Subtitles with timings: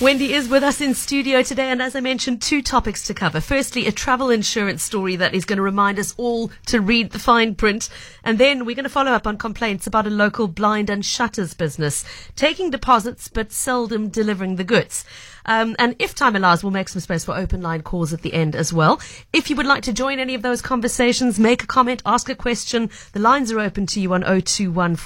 [0.00, 3.40] Wendy is with us in studio today, and as I mentioned, two topics to cover.
[3.40, 7.18] Firstly, a travel insurance story that is going to remind us all to read the
[7.18, 7.88] fine print.
[8.22, 11.52] And then we're going to follow up on complaints about a local blind and shutters
[11.52, 12.04] business
[12.36, 15.04] taking deposits but seldom delivering the goods.
[15.48, 18.34] Um, and if time allows, we'll make some space for open line calls at the
[18.34, 19.00] end as well.
[19.32, 22.34] If you would like to join any of those conversations, make a comment, ask a
[22.34, 24.98] question, the lines are open to you on 021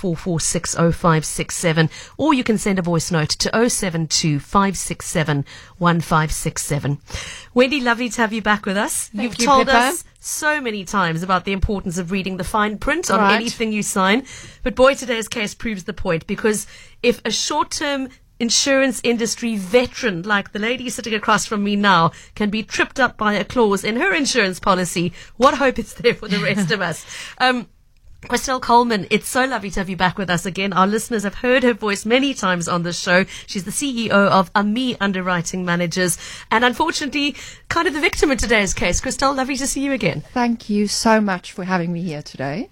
[2.18, 4.40] or you can send a voice note to 072
[4.82, 5.44] 567
[5.78, 6.98] 1567.
[7.54, 9.08] Wendy, lovely to have you back with us.
[9.08, 9.78] Thank You've you, told Pippa.
[9.78, 13.34] us so many times about the importance of reading the fine print on Right.
[13.36, 14.24] anything you sign.
[14.62, 16.66] But boy, today's case proves the point because
[17.02, 18.08] if a short term
[18.40, 23.16] insurance industry veteran like the lady sitting across from me now can be tripped up
[23.16, 26.80] by a clause in her insurance policy, what hope is there for the rest of
[26.80, 27.04] us?
[27.38, 27.68] Um,
[28.28, 30.72] Christelle Coleman, it's so lovely to have you back with us again.
[30.72, 33.24] Our listeners have heard her voice many times on the show.
[33.46, 36.18] She's the CEO of AMI Underwriting Managers
[36.50, 37.34] and unfortunately
[37.68, 39.00] kind of the victim in today's case.
[39.00, 40.22] Christelle, lovely to see you again.
[40.32, 42.70] Thank you so much for having me here today.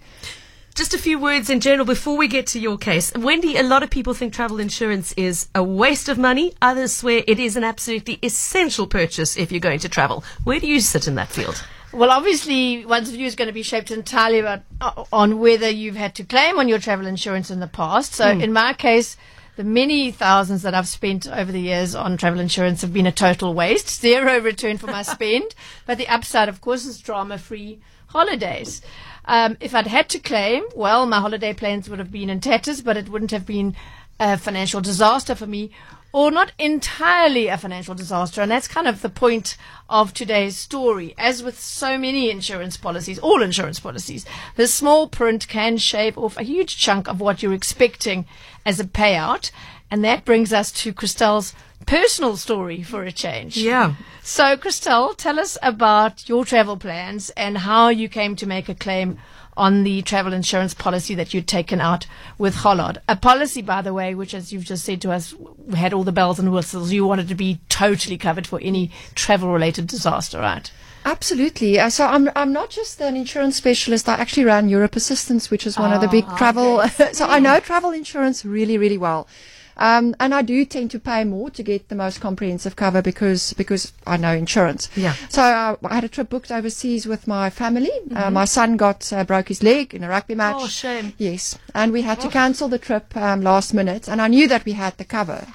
[0.76, 3.12] Just a few words in general before we get to your case.
[3.14, 6.54] Wendy, a lot of people think travel insurance is a waste of money.
[6.62, 10.22] Others swear it is an absolutely essential purchase if you're going to travel.
[10.44, 11.62] Where do you sit in that field?
[11.92, 15.96] Well, obviously, one's view is going to be shaped entirely about, uh, on whether you've
[15.96, 18.14] had to claim on your travel insurance in the past.
[18.14, 19.16] So, in my case,
[19.56, 23.12] the many thousands that I've spent over the years on travel insurance have been a
[23.12, 23.88] total waste.
[24.00, 25.54] Zero return for my spend.
[25.86, 28.82] But the upside, of course, is drama free holidays.
[29.24, 32.80] Um, if I'd had to claim, well, my holiday plans would have been in tatters,
[32.80, 33.74] but it wouldn't have been
[34.20, 35.72] a financial disaster for me,
[36.12, 38.42] or not entirely a financial disaster.
[38.42, 39.56] And that's kind of the point
[39.88, 41.14] of today's story.
[41.16, 46.36] As with so many insurance policies, all insurance policies, the small print can shave off
[46.36, 48.26] a huge chunk of what you're expecting
[48.66, 49.50] as a payout.
[49.90, 51.54] And that brings us to Christelle's
[51.86, 53.56] personal story for a change.
[53.56, 53.94] Yeah.
[54.22, 58.74] So, Christelle, tell us about your travel plans and how you came to make a
[58.74, 59.18] claim
[59.60, 62.06] on the travel insurance policy that you'd taken out
[62.38, 62.96] with Hollard.
[63.06, 65.34] A policy, by the way, which, as you've just said to us,
[65.74, 66.92] had all the bells and whistles.
[66.92, 70.72] You wanted to be totally covered for any travel related disaster, right?
[71.04, 71.78] Absolutely.
[71.78, 74.08] Uh, so I'm I'm not just an insurance specialist.
[74.08, 76.82] I actually ran Europ Assistance, which is one of the big travel.
[77.12, 79.28] so I know travel insurance really really well.
[79.76, 83.54] Um, and I do tend to pay more to get the most comprehensive cover because
[83.54, 84.90] because I know insurance.
[84.96, 85.14] Yeah.
[85.28, 87.90] So uh, I had a trip booked overseas with my family.
[88.14, 90.56] Uh, my son got uh, broke his leg in a rugby match.
[90.58, 91.14] Oh, shame.
[91.18, 94.64] Yes, and we had to cancel the trip um, last minute, and I knew that
[94.64, 95.46] we had the cover.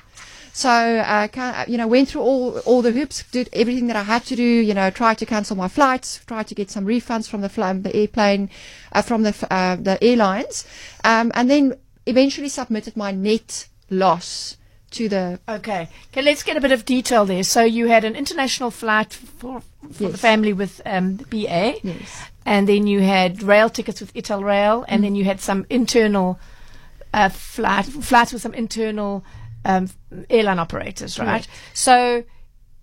[0.55, 4.23] So, uh, you know, went through all all the hoops, did everything that I had
[4.27, 4.43] to do.
[4.43, 7.73] You know, tried to cancel my flights, tried to get some refunds from the fl-
[7.81, 8.49] the airplane,
[8.93, 10.65] uh, from the uh, the airlines,
[11.03, 14.57] um, and then eventually submitted my net loss
[14.91, 15.89] to the Okay.
[16.11, 17.43] Okay, let's get a bit of detail there.
[17.43, 21.75] So you had an international flight for, for the family with um, BA.
[21.83, 22.29] Yes.
[22.45, 26.39] And then you had rail tickets with Ital Rail, and then you had some internal
[27.13, 29.23] uh, flight flights with some internal
[29.65, 29.89] um,
[30.29, 31.25] airline operators, right?
[31.25, 31.47] Correct.
[31.73, 32.23] So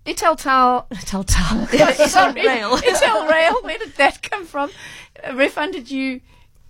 [0.05, 2.73] Italtal, Italtal, Ital Rail.
[2.73, 3.61] Ital Rail.
[3.61, 4.69] Where did that come from?
[5.25, 6.19] Uh, refunded you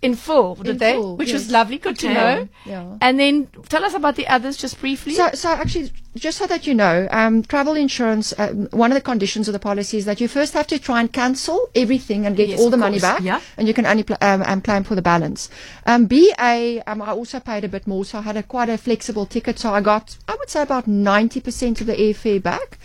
[0.04, 0.94] in full, did In they?
[0.94, 1.78] full, Which was lovely.
[1.78, 2.48] Good to know.
[2.66, 2.98] Yeah.
[3.02, 5.14] And then tell us about the others just briefly.
[5.14, 9.02] So, so actually, just so that you know, um, travel insurance, um, one of the
[9.02, 12.36] conditions of the policy is that you first have to try and cancel everything and
[12.38, 13.40] get Yes, all the of money back, Yeah.
[13.58, 15.50] and you can only pl- um, um, claim for the balance.
[15.88, 18.78] Um, BA, um, I also paid a bit more, so I had a quite a
[18.78, 22.78] flexible ticket, so I got, I would say, about 90% of the airfare back.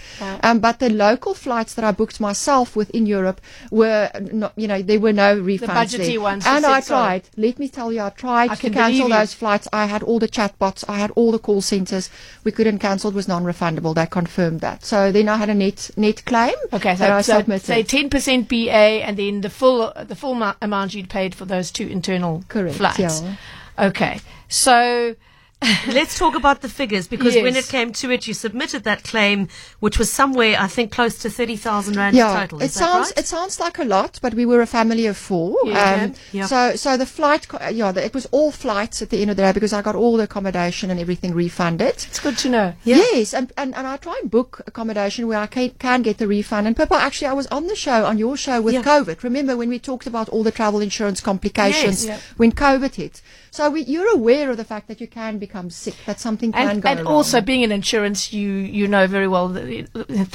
[0.43, 3.41] Um, but the local flights that I booked myself within Europe
[3.71, 5.67] were, not, you know, there were no refunds The
[5.99, 6.21] budgety there.
[6.21, 6.95] ones, And I so.
[7.09, 7.29] Tried.
[7.37, 9.69] Let me tell you, I tried I to can cancel those flights.
[9.73, 10.85] I had all the chatbots.
[10.89, 12.11] I had all the call centers.
[12.45, 13.11] We couldn't cancel.
[13.11, 13.95] It was non-refundable.
[13.95, 14.85] They confirmed that.
[14.85, 16.55] So then I had a net net claim.
[16.73, 17.67] Okay, that I so, so submitted.
[17.67, 21.71] say ten percent BA, and then the full the full amount you'd paid for those
[21.71, 23.23] two internal Correct, flights.
[23.23, 23.37] yeah.
[23.79, 25.15] Okay, so
[25.89, 29.49] Let's talk about the figures because when it came to it, you submitted that claim,
[29.81, 32.61] which was somewhere, I think, close to 30,000 Rand yeah, total.
[32.61, 33.19] it Is that sounds right?
[33.19, 35.57] it sounds like a lot, but we were a family of four.
[35.65, 36.03] Yeah.
[36.05, 36.47] Um, Yeah.
[36.47, 39.43] So so the flight, yeah, the, it was all flights at the end of the
[39.43, 41.89] day because I got all the accommodation and everything refunded.
[41.89, 42.75] it's good to know.
[42.85, 46.29] Yes, and, and, and I try and book accommodation where I can, can get the
[46.29, 46.69] refund.
[46.69, 48.83] And Pippa, actually, I was on the show, on your show with Yeah.
[48.83, 49.25] COVID.
[49.25, 52.23] Remember when we talked about all the travel insurance complications Yes.
[52.37, 53.23] when COVID hit?
[53.51, 55.95] So we, you're aware of the fact that you can be become sick.
[56.07, 57.15] That something can And, go and wrong.
[57.15, 58.49] also being in insurance, you
[58.79, 59.65] you know very well that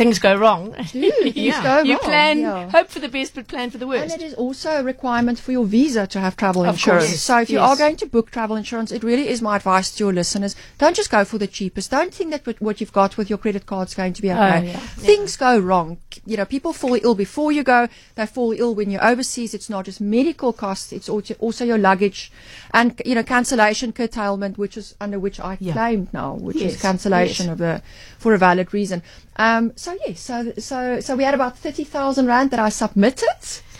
[0.02, 0.74] things go wrong.
[0.86, 1.64] things Yeah.
[1.64, 2.70] go you plan, yeah.
[2.78, 4.14] hope for the best, but plan for the worst.
[4.14, 7.08] And it is also a requirement for your visa to have travel Of insurance.
[7.08, 7.70] course, So if you yes.
[7.70, 10.56] are going to book travel insurance, it really is my advice to your listeners.
[10.78, 11.92] Don't just go for the cheapest.
[11.92, 14.60] Don't think that what- you've got with your credit card is going to be okay.
[14.60, 14.80] Oh, yeah.
[15.10, 15.98] Things go wrong.
[16.26, 17.88] You know, people fall ill before you go.
[18.16, 19.54] They fall ill when you're overseas.
[19.54, 20.92] It's not just medical costs.
[20.92, 22.32] It's also, also your luggage
[22.74, 25.74] and, you know, cancellation curtailment, which is under which I Yeah.
[25.74, 27.52] claimed now, which Yes, is cancellation yes.
[27.54, 27.82] of the,
[28.18, 29.04] for a valid reason.
[29.36, 33.28] Um, so yes, so, so, so we had about 30,000 rand that I submitted.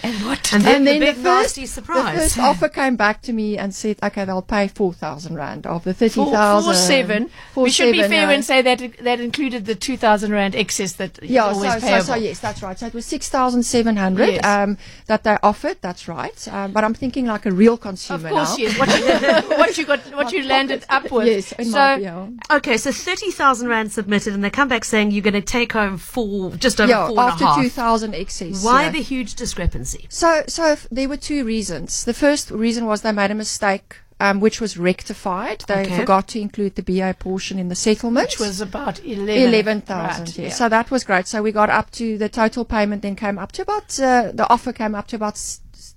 [0.04, 0.52] And what?
[0.54, 2.16] And then, And then the big the first, nasty surprise.
[2.16, 5.66] The first offer came back to me and said, "Okay, they'll pay four thousand rand
[5.66, 6.74] of the thirty Four, thousand.
[6.74, 7.30] four seven.
[7.56, 11.20] we should be fair and say that that included the two thousand rand excess that
[11.24, 12.04] Yeah, always so, so, payable.
[12.06, 12.78] so yes, that's right.
[12.78, 14.46] So it was six thousand seven hundred Yes.
[14.46, 14.78] um,
[15.08, 15.78] that they offered.
[15.82, 16.48] That's right.
[16.50, 18.64] Um, but I'm thinking like a real of consumer course, now.
[18.64, 18.78] yes.
[18.80, 21.28] What you, what you got, what you landed up with.
[21.28, 22.28] Yes, in so my, yeah.
[22.52, 25.98] Okay, so 30,000 Rand submitted, and they come back saying you're going to take home
[25.98, 27.62] four, just over yeah, four and a after half.
[27.62, 28.64] two thousand excess.
[28.66, 28.90] Why yeah.
[28.92, 29.93] the huge discrepancy?
[30.10, 32.06] So, so there were two reasons.
[32.06, 35.64] The first reason was they made a mistake, um, which was rectified.
[35.68, 35.98] They Okay.
[35.98, 39.50] forgot to include the BA portion in the settlement, which was about eleven.
[39.50, 40.50] Eleven thousand, Right, yeah.
[40.50, 41.28] So that was great.
[41.28, 44.48] So we got up to the total payment, then came up to about uh, the
[44.50, 45.38] offer came up to about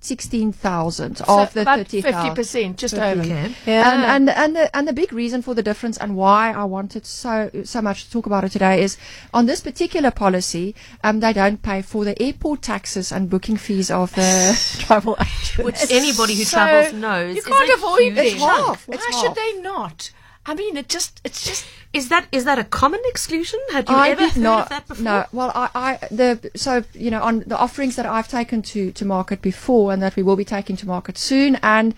[0.07, 2.35] sixteen thousand So of the about thirty fifty thousand.
[2.35, 3.09] percent, just 50.
[3.09, 3.21] over.
[3.21, 3.55] Okay.
[3.65, 3.91] Yeah.
[3.93, 7.05] And and and the, and the big reason for the difference and why I wanted
[7.05, 8.97] so so much to talk about it today is
[9.33, 13.89] on this particular policy, um, they don't pay for the airport taxes and booking fees
[13.91, 14.31] of the
[14.85, 15.65] travel agent.
[15.65, 17.35] Which anybody who So travels knows.
[17.35, 18.25] You can't a avoid huge them.
[18.25, 18.87] It's half.
[18.87, 19.35] Why It's should half.
[19.35, 20.11] they not?
[20.47, 21.65] I mean, it just, it's just.
[21.93, 23.59] Is that is that a common exclusion?
[23.71, 24.63] Had you I ever heard not.
[24.63, 25.03] of that before?
[25.03, 25.25] No.
[25.31, 29.05] Well, I, I, the so you know on the offerings that I've taken to to
[29.05, 31.93] market before, and that we will be taking to market soon, and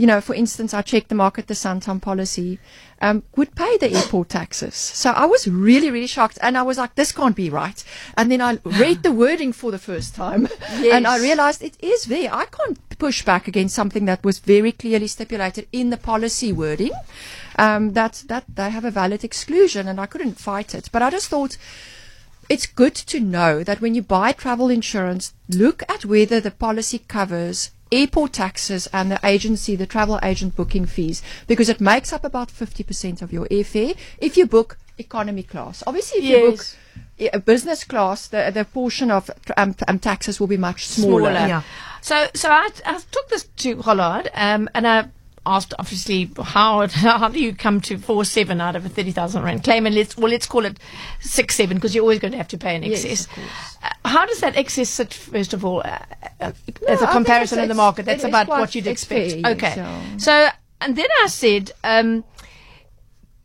[0.00, 2.58] you know, for instance, I checked the market, the Santam policy
[3.02, 4.74] um, would pay the airport taxes.
[4.74, 7.84] So I was really, really shocked, and I was like, this can't be right.
[8.16, 12.06] And then I read the wording for the first time, and I realized it is
[12.06, 12.32] there.
[12.32, 16.92] I can't push back against something that was very clearly stipulated in the policy wording.
[17.56, 20.88] Um, that that they have a valid exclusion, and I couldn't fight it.
[20.90, 21.58] But I just thought
[22.48, 27.00] it's good to know that when you buy travel insurance, look at whether the policy
[27.00, 32.24] covers airport taxes and the agency, the travel agent booking fees, because it makes up
[32.24, 35.82] about 50% of your airfare if you book economy class.
[35.86, 36.66] Obviously, if you book
[37.32, 41.32] a business class, the, the portion of um, um, taxes will be much smaller.
[41.32, 41.48] smaller.
[41.48, 41.62] Yeah.
[42.00, 45.08] So, so I, I took this to Hollard, um, and I
[45.46, 49.42] asked, obviously, how how do you come to four seven out of a thirty thousand
[49.42, 49.86] rand claim?
[49.86, 50.78] And let's well, let's call it
[51.20, 53.26] six seven because you're always going to have to pay an Yes, excess.
[53.26, 53.42] of.
[53.82, 55.12] Uh, how does that excess sit?
[55.14, 55.98] First of all, uh,
[56.40, 56.52] uh,
[56.82, 59.32] No, as a comparison in the market, that's about what you'd expect.
[59.42, 59.74] fair, okay.
[59.76, 60.16] yeah.
[60.18, 60.48] So,
[60.80, 61.72] and then I said.
[61.84, 62.24] Um,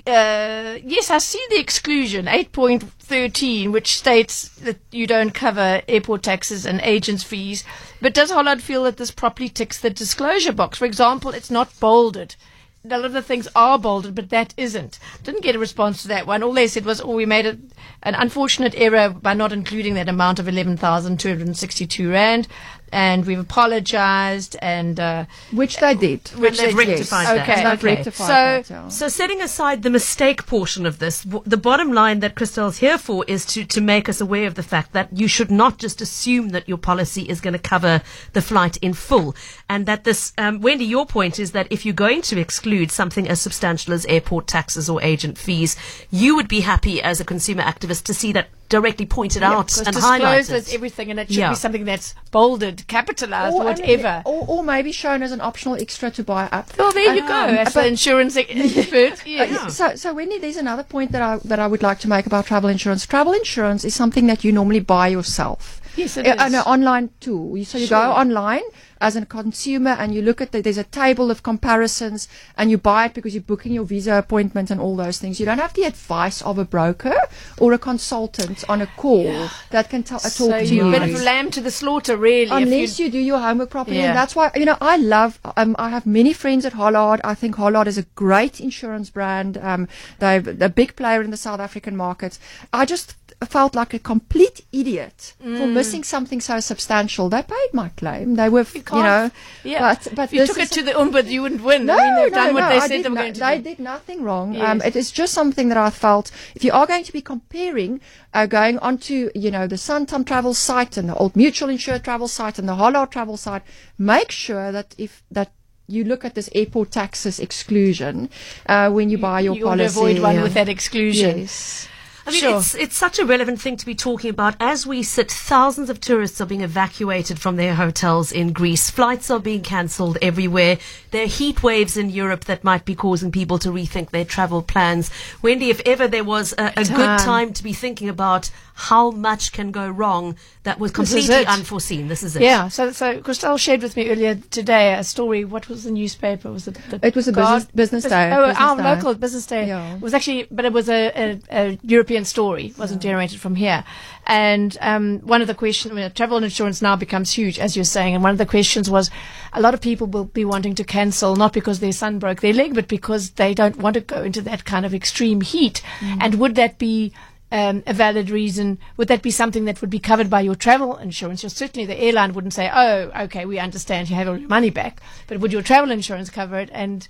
[0.08, 6.64] uh, yes, I see the exclusion, 8.13, which states that you don't cover airport taxes
[6.68, 7.64] and agents' fees.
[8.06, 10.78] But does Hollard feel that this properly ticks the disclosure box?
[10.78, 12.36] For example, it's not bolded.
[12.84, 15.00] A lot of the things are bolded, but that isn't.
[15.24, 16.44] Didn't get a response to that one.
[16.44, 17.58] All they said was, oh, we made a,
[18.04, 22.48] an unfortunate error by not including that amount of 11,262 Rand.
[22.96, 26.30] And we've apologized and, uh, Which they did.
[26.30, 27.48] Which they've rectified yes.
[27.48, 27.50] that.
[27.50, 27.74] Okay.
[27.74, 27.96] Okay.
[27.96, 28.88] rectified So- that, yeah.
[28.88, 32.98] So setting aside the mistake portion of this, w- the bottom line that Christelle's here
[32.98, 36.00] for is to, to make us aware of the fact that you should not just
[36.00, 38.02] assume that your policy is going to cover
[38.34, 39.36] the flight in full.
[39.70, 43.28] And that this, um, Wendy, your point is that if you're going to exclude something
[43.28, 45.76] as substantial as airport taxes or agent fees,
[46.12, 49.82] you would be happy as a consumer activist to see that directly pointed out because
[49.88, 50.54] and disclosed highlighted.
[50.54, 51.50] as everything, and it should Yeah.
[51.50, 54.22] be something that's bolded, capitalized, Or- and- whatever.
[54.26, 56.70] Or, or maybe shown as an optional extra to buy up.
[56.78, 57.46] Well, there you Um, go.
[57.62, 59.76] As but- insurance expert, yes.
[59.78, 62.46] So, so Wendy, there's another point that I that I would like to make about
[62.48, 63.06] travel insurance.
[63.06, 65.82] Travel insurance is something that you normally buy yourself.
[65.96, 66.54] Yes, it Uh, is.
[66.54, 67.58] An online tool.
[67.58, 68.64] You- So you go online
[69.02, 72.78] as a consumer and you look at the, there's a table of comparisons and you
[72.78, 75.40] buy it because you're booking your visa appointment and all those things.
[75.40, 77.16] You don't have the advice of a broker
[77.58, 80.88] or a consultant on a call that can t- uh, talk to you.
[80.88, 82.50] a bit of lamb to the slaughter, really.
[82.50, 84.08] Unless you, you do your homework properly, Yeah.
[84.10, 85.40] and that's why you know I love.
[85.58, 87.20] Um, I have many friends at Hollard.
[87.24, 89.58] I think Hollard is a great insurance brand.
[89.58, 89.88] Um,
[90.20, 92.38] they're a big player in the South African market.
[92.72, 95.58] I just felt like a complete idiot Mm.
[95.58, 97.30] for missing something so substantial.
[97.30, 98.36] They paid my claim.
[98.36, 99.32] They were, you, can't- know,
[99.64, 99.80] yeah.
[99.80, 101.86] but but if you took it to the ombud, you wouldn't win.
[101.86, 103.22] no, I mean, they've no, done what no, they I said did they were no-
[103.22, 103.64] going to they do.
[103.64, 104.54] did nothing wrong.
[104.54, 104.68] Yes.
[104.70, 106.32] Um, it is just something that I felt.
[106.56, 108.02] If you are going to be comparing,
[108.34, 112.28] uh, going onto you know the Santam travel site and the Old Mutual Insured travel
[112.28, 113.64] site and the Hollard travel site,
[113.98, 115.52] make sure that if that
[115.88, 118.28] you look at this airport taxes exclusion
[118.66, 119.86] uh, when you buy your you policy.
[119.86, 120.44] avoid one Yeah.
[120.44, 121.40] with that exclusion.
[121.40, 121.88] Yes.
[122.28, 122.58] I mean, Sure.
[122.58, 124.56] it's it's such a relevant thing to be talking about.
[124.60, 128.90] As we sit, thousands of tourists are being evacuated from their hotels in Greece.
[128.90, 130.78] Flights are being cancelled everywhere.
[131.12, 134.64] There are heat waves in Europe that might be causing people to rethink their travel
[134.64, 135.12] plans.
[135.44, 137.20] Wendy, if ever there was a, a good Time.
[137.20, 141.48] time to be thinking about how much can go wrong, that was completely it.
[141.48, 142.08] unforeseen.
[142.08, 142.42] This is it.
[142.42, 145.46] Yeah, so so Christelle shared with me earlier today a story.
[145.46, 146.52] What was the newspaper?
[146.52, 146.78] Was it?
[146.90, 148.84] The It was a business- business day, Oh, business our day.
[148.96, 149.68] local business day.
[149.68, 149.96] Yeah.
[149.96, 152.74] It was actually, but it was a, a, a European story.
[152.78, 153.84] Wasn't generated from here.
[154.26, 157.84] And um, one of the questions, I mean, travel insurance now becomes huge, as you're
[157.84, 158.14] saying.
[158.14, 159.10] And one of the questions was,
[159.52, 162.54] a lot of people will be wanting to cancel not because their son broke their
[162.54, 165.82] leg, but because they don't want to go into that kind of extreme heat.
[166.22, 167.12] And would that be
[167.52, 168.80] um, a valid reason?
[168.98, 171.44] Would that be something that would be covered by your travel insurance?
[171.44, 174.72] Well, certainly the airline wouldn't say, "Oh, okay, we understand you have all your money
[174.72, 176.70] back," but would your travel insurance cover it?
[176.74, 177.08] And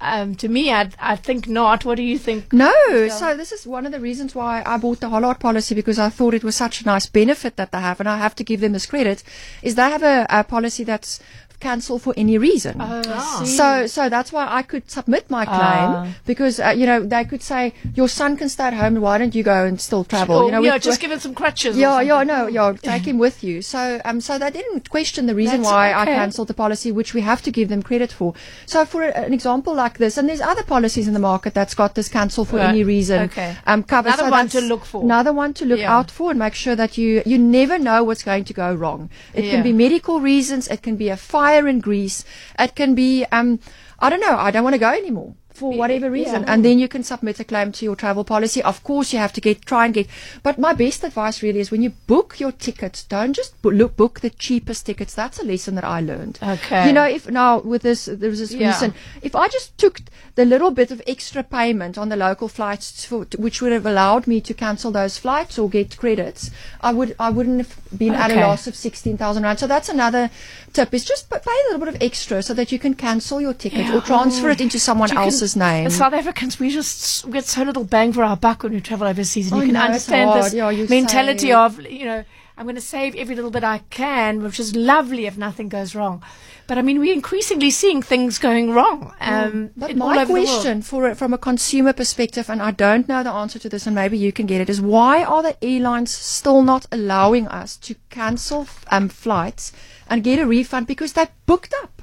[0.00, 1.84] um, to me, I I think not.
[1.84, 2.52] What do you think?
[2.52, 2.72] No,
[3.08, 6.10] so this is one of the reasons why I bought the Hollard policy because I
[6.10, 8.60] thought it was such a nice benefit that they have, and I have to give
[8.60, 9.22] them this credit.
[9.62, 11.20] Is they have a, a policy that's
[11.60, 12.76] cancel for any reason.
[12.80, 16.06] Oh, So, so that's why I could submit my claim Ah.
[16.26, 19.00] because uh, you know they could say your son can stay at home.
[19.00, 20.36] Why don't you go and still travel?
[20.38, 21.76] Or, you know, yeah, with- just give it some crutches.
[21.76, 22.36] or yeah, yeah, something.
[22.36, 23.62] no, yeah, take him with you.
[23.62, 27.14] So, um, so they didn't question the reason That's why I cancelled the policy, which
[27.14, 28.34] we have to give them credit for.
[28.66, 31.74] So, for a, an example like this, and there's other policies in the market that's
[31.74, 32.68] got this cancel for Right.
[32.70, 33.22] any reason.
[33.30, 33.56] Okay.
[33.66, 34.08] Um, cover.
[34.08, 35.02] Another So one to look for.
[35.02, 35.96] Another one to look Yeah.
[35.96, 39.08] out for and make sure that you you never know what's going to go wrong.
[39.34, 39.52] It Yeah.
[39.52, 40.68] can be medical reasons.
[40.68, 42.24] It can be a fire in Greece.
[42.58, 43.60] It can be um,
[43.98, 44.36] I don't know.
[44.36, 45.34] I don't want to go anymore.
[45.56, 46.52] For whatever reason, yeah.
[46.52, 48.62] and then you can submit a claim to your travel policy.
[48.62, 50.06] Of course, you have to get try and get.
[50.42, 53.96] But my best advice really is when you book your tickets, don't just bo- look
[53.96, 55.14] book the cheapest tickets.
[55.14, 56.38] That's a lesson that I learned.
[56.42, 56.86] Okay.
[56.86, 58.68] You know, if now with this there was this Yeah.
[58.68, 60.00] recent, if I just took
[60.34, 64.26] the little bit of extra payment on the local flights, for, which would have allowed
[64.26, 66.50] me to cancel those flights or get credits,
[66.82, 69.58] I would I wouldn't have been at a loss of sixteen thousand rand.
[69.58, 70.30] So that's another
[70.72, 73.54] tip: is just pay a little bit of extra so that you can cancel your
[73.54, 75.86] ticket or transfer it into someone You else's name.
[75.86, 78.80] As South Africans, we just we get so little bang for our buck when we
[78.80, 82.24] travel overseas, and I you can it's understand this Yeah, mentality of you know
[82.58, 85.94] I'm going to save every little bit I can, which is lovely if nothing goes
[85.94, 86.22] wrong.
[86.66, 89.12] But I mean, we're increasingly seeing things going wrong.
[89.20, 90.46] Um, But my over the world.
[90.46, 93.94] question, for from a consumer perspective, and I don't know the answer to this, and
[93.94, 97.94] maybe you can get it, is why are the airlines still not allowing us to
[98.10, 99.72] cancel um, flights
[100.08, 102.02] and get a refund because they booked up?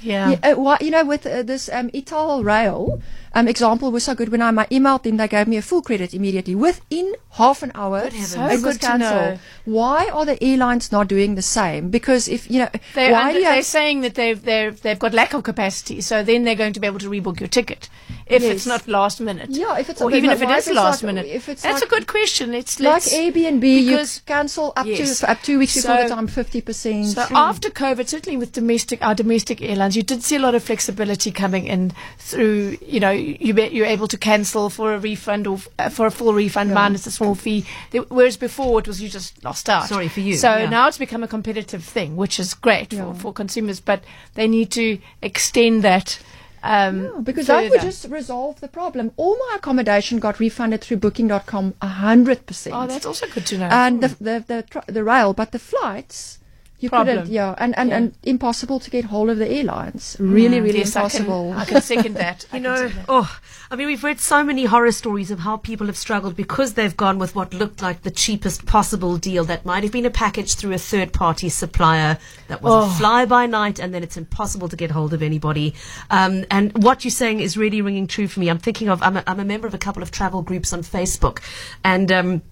[0.00, 0.30] Yeah.
[0.30, 3.00] Yeah, uh, you know, with uh, this um, Ital Rail
[3.34, 4.30] um, example was so good.
[4.30, 6.54] When I ma- emailed them, they gave me a full credit immediately.
[6.54, 8.34] Within half an hour, Good heavens.
[8.34, 9.08] So was good to know.
[9.10, 9.38] cancelled.
[9.64, 11.90] Why are the airlines not doing the same?
[11.90, 14.80] Because if you know, They're, why under, do you they're have, saying that they've they've
[14.82, 17.48] they've got lack of capacity, so then they're going to be able to rebook your
[17.48, 17.88] ticket
[18.26, 18.52] if Yes.
[18.52, 19.50] it's not last minute.
[19.50, 21.26] Yeah, if it's- or but even if it if is it's last like- minute.
[21.26, 22.54] if it's That's like- a good question.
[22.54, 25.18] It's like let's, Airbnb, you because- cancel up Yes.
[25.20, 27.06] to up two weeks before the time, fifty percent.
[27.08, 30.62] So after COVID, certainly with domestic our domestic airlines, you did see a lot of
[30.64, 32.76] flexibility coming in through.
[32.86, 36.10] You know, you you're able to cancel for a refund or f- uh, for a
[36.10, 37.64] full refund minus a small fee.
[38.08, 39.86] Whereas before it was you just lost out.
[39.88, 40.68] Sorry for you, So yeah.
[40.68, 43.12] now it's become a competitive thing, which is great Yeah.
[43.12, 43.80] for, for consumers.
[43.80, 44.02] But
[44.34, 46.18] they need to extend that.
[46.62, 49.12] Um, Yeah, because that would just resolve the problem.
[49.16, 52.76] All my accommodation got refunded through Booking.com a hundred percent.
[52.76, 53.68] Oh, that's also good to know.
[53.70, 56.38] and the the the, tr- the rail, but the flights.
[56.80, 57.18] You Problem.
[57.18, 57.96] couldn't, yeah, and, and, Yeah.
[57.96, 60.16] and impossible to get hold of the airlines.
[60.18, 61.52] Really, really Yes, I can- impossible.
[61.56, 62.46] I can, second that.
[62.54, 63.04] You know, that.
[63.08, 63.38] oh,
[63.70, 66.96] I mean, we've read so many horror stories of how people have struggled because they've
[66.96, 70.54] gone with what looked like the cheapest possible deal that might have been a package
[70.54, 72.16] through a third party supplier
[72.48, 72.88] that was Oh.
[72.90, 75.74] a fly by night and then it's impossible to get hold of anybody.
[76.10, 78.48] Um, and what you're saying is really ringing true for me.
[78.48, 80.82] I'm thinking of, I'm a, I'm a member of a couple of travel groups on
[80.82, 81.40] Facebook
[81.84, 82.42] and, um,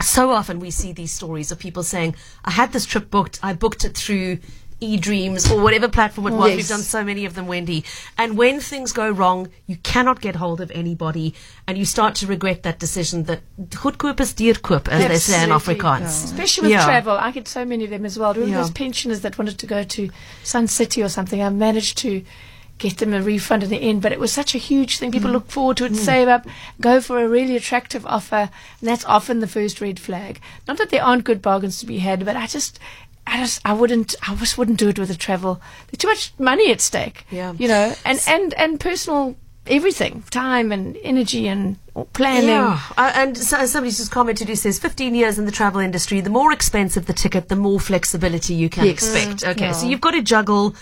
[0.00, 3.52] so often we see these stories of people saying, I had this trip booked, I
[3.54, 4.38] booked it through
[4.82, 6.48] eDreams or whatever platform it was.
[6.50, 6.56] Yes.
[6.56, 7.84] We've done so many of them, Wendy.
[8.18, 11.34] And when things go wrong, you cannot get hold of anybody
[11.66, 15.52] and you start to regret that decision that goedkoop is duurkoop, as they say in
[15.52, 15.82] Absolutely.
[15.84, 16.24] Afrikaans.
[16.24, 16.84] Especially with Yeah.
[16.84, 17.16] travel.
[17.16, 18.34] I get so many of them as well.
[18.34, 18.62] Remember Yeah.
[18.62, 20.10] those pensioners that wanted to go to
[20.42, 21.40] Sun City or something?
[21.40, 22.22] I managed to
[22.78, 25.10] get them a refund in the end, but it was such a huge thing.
[25.10, 25.14] Mm.
[25.14, 26.46] People look forward to it, save up,
[26.80, 28.50] go for a really attractive offer,
[28.80, 30.40] and that's often the first red flag.
[30.66, 32.78] Not that there aren't good bargains to be had, but I just.
[33.26, 35.58] I just, I wouldn't, I just wouldn't do it with a travel.
[35.86, 37.24] There's too much money at stake.
[37.30, 37.54] Yeah.
[37.56, 39.34] You know, and, and, and personal
[39.66, 41.78] everything, time and energy and
[42.12, 42.48] planning.
[42.48, 46.20] Yeah, uh, and so, somebody's just commented who says 15 years in the travel industry,
[46.20, 48.92] the more expensive the ticket, the more flexibility you can Yes.
[48.94, 49.44] expect.
[49.56, 50.74] Okay, so you've got to juggle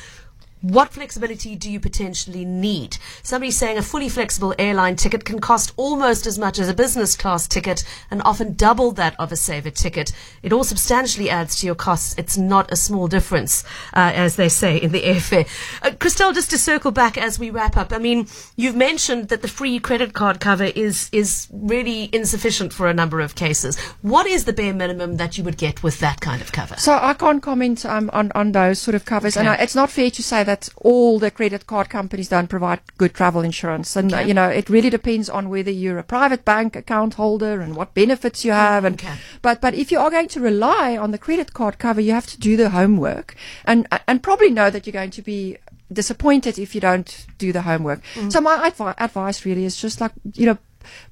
[0.63, 2.97] what flexibility do you potentially need?
[3.23, 7.17] Somebody's saying a fully flexible airline ticket can cost almost as much as a business
[7.17, 10.13] class ticket and often double that of a saver ticket.
[10.43, 12.15] It all substantially adds to your costs.
[12.17, 15.49] It's not a small difference, uh, as they say in the airfare.
[15.83, 19.43] Uh, Christelle, just to circle back as we wrap up, I mean, you've mentioned that
[19.43, 23.79] the free credit card cover is, is really insufficient for a number of cases.
[24.03, 26.77] What is the bare minimum that you would get with that kind of cover?
[26.77, 29.59] So I can't comment um, on on those sort of covers, and Okay.
[29.59, 33.15] uh, it's not fair to say that all the credit card companies don't provide good
[33.15, 33.97] travel insurance.
[33.97, 34.27] And Okay.
[34.29, 37.95] you know, it really depends on whether you're a private bank account holder and what
[37.95, 38.85] benefits you have.
[38.85, 39.15] And Okay.
[39.43, 42.27] but but if you are going to rely on the credit card cover, you have
[42.27, 45.57] to do the homework and and probably know that you're going to be
[45.93, 48.01] disappointed if you don't do the homework.
[48.15, 48.33] Mm.
[48.33, 50.59] So my advi- advice really is just like you know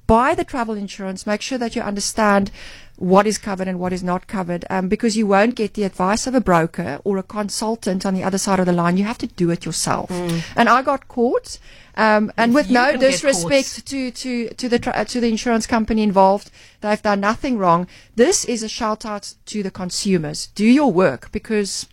[0.05, 2.51] buy the travel insurance, make sure that you understand
[3.01, 6.27] what is covered and what is not covered, um, because you won't get the advice
[6.27, 8.95] of a broker or a consultant on the other side of the line.
[8.95, 10.11] You have to do it yourself.
[10.55, 11.57] And I got caught,
[11.95, 16.03] um, and with You no disrespect to, to, to the tra- to the insurance company
[16.03, 17.87] involved, they've done nothing wrong.
[18.15, 20.47] This is a shout out to the consumers.
[20.53, 21.87] Do your work because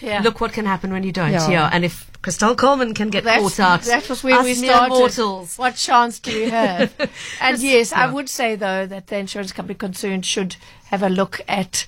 [0.00, 0.22] Yeah.
[0.22, 1.32] Look what can happen when you don't.
[1.32, 1.50] Yeah.
[1.50, 1.70] Yeah.
[1.72, 4.90] And if Christelle Coleman can get That's, caught out, that was where we started.
[4.90, 5.58] mortals.
[5.58, 6.92] What chance do we have?
[7.40, 11.40] and yes, I would say though that the insurance company concerned should have a look
[11.48, 11.84] at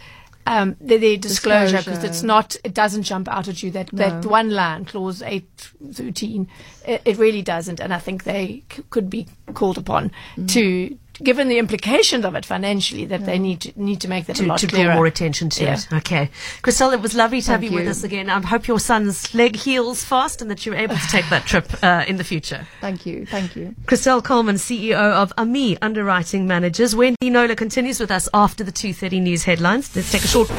[0.47, 3.71] um, the, the disclosure because it's not, it doesn't jump out at you.
[3.71, 5.49] That that one line, clause eight
[5.93, 6.49] thirteen,
[6.87, 7.81] it, it really doesn't.
[7.81, 10.49] And I think they c- could be called upon Mm.
[10.51, 10.99] to.
[11.23, 14.45] Given the implications of it financially, that they need to need to make that a
[14.45, 14.87] lot to clearer.
[14.87, 15.75] draw more attention to Yeah.
[15.75, 15.87] it.
[15.93, 16.31] Okay.
[16.63, 18.29] Christelle, it was lovely to have Thank you with us again.
[18.29, 21.67] I hope your son's leg heals fast and that you're able to take that trip
[21.85, 22.67] uh, in the future.
[22.81, 23.75] thank you, thank you.
[23.87, 26.97] Christelle Coleman, CEO of AMI Underwriting Managers.
[26.97, 29.95] Wendy Knowler continues with us after the 2.30 news headlines.
[29.95, 30.51] Let's take a short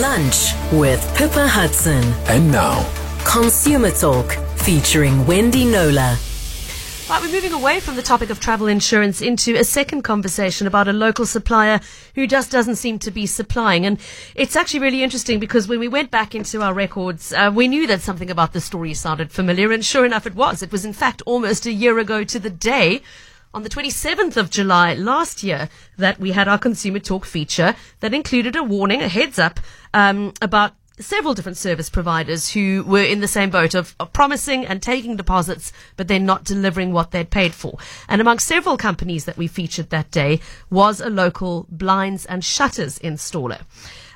[0.00, 2.04] Lunch with Pippa Hudson.
[2.28, 2.88] And now,
[3.24, 6.16] Consumer Talk featuring Wendy Knowler.
[7.10, 10.86] Right, we're moving away from the topic of travel insurance into a second conversation about
[10.86, 11.80] a local supplier
[12.14, 13.84] who just doesn't seem to be supplying.
[13.84, 13.98] And
[14.36, 17.88] it's actually really interesting because when we went back into our records, uh, we knew
[17.88, 20.62] that something about the story sounded familiar, and sure enough, it was.
[20.62, 23.02] It was, in fact, almost a year ago to the day.
[23.52, 28.14] On the 27th of July last year, that we had our consumer talk feature that
[28.14, 29.58] included a warning, a heads up,
[29.92, 34.66] um, about several different service providers who were in the same boat of, of promising
[34.66, 37.78] and taking deposits, but then not delivering what they'd paid for.
[38.08, 42.98] And among several companies that we featured that day was a local blinds and shutters
[43.00, 43.62] installer.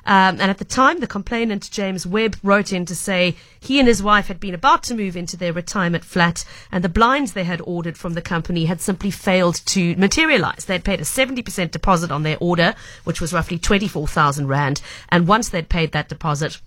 [0.07, 3.87] Um, and at the time, the complainant, James Webb, wrote in to say he and
[3.87, 7.43] his wife had been about to move into their retirement flat and the blinds they
[7.43, 10.65] had ordered from the company had simply failed to materialize.
[10.65, 14.81] They'd paid a 70% deposit on their order, which was roughly 24,000 Rand.
[15.09, 16.61] And once they'd paid that deposit,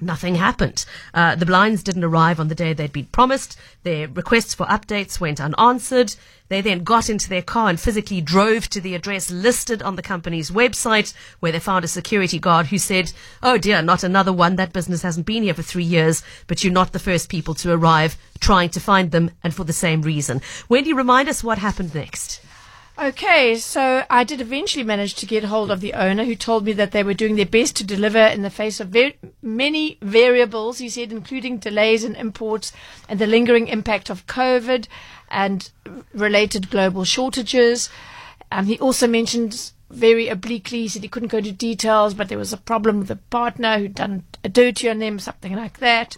[0.00, 0.84] Nothing happened.
[1.12, 3.58] Uh, the blinds didn't arrive on the day they'd been promised.
[3.82, 6.14] Their requests for updates went unanswered.
[6.48, 10.02] They then got into their car and physically drove to the address listed on the
[10.02, 14.54] company's website where they found a security guard who said, Oh dear, not another one.
[14.54, 17.72] That business hasn't been here for three years, but you're not the first people to
[17.72, 20.40] arrive trying to find them and for the same reason.
[20.68, 22.40] Wendy, remind us what happened next.
[23.00, 26.72] Okay, so I did eventually manage to get hold of the owner who told me
[26.72, 30.78] that they were doing their best to deliver in the face of very many variables,
[30.78, 32.72] he said, including delays in imports
[33.08, 34.88] and the lingering impact of COVID
[35.30, 35.70] and
[36.12, 37.88] related global shortages.
[38.50, 42.36] Um, he also mentioned very obliquely, he said he couldn't go into details, but there
[42.36, 46.16] was a problem with a partner who'd done a dirty on them, something like that.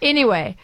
[0.00, 0.56] Anyway,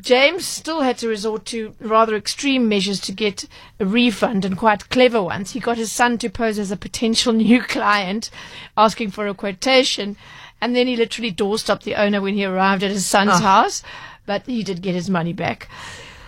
[0.00, 3.44] James still had to resort to rather extreme measures to get
[3.80, 5.52] a refund and quite clever ones.
[5.52, 8.30] He got his son to pose as a potential new client,
[8.76, 10.16] asking for a quotation,
[10.60, 13.82] and then he literally doorstopped the owner when he arrived at his son's house,
[14.26, 15.68] but he did get his money back.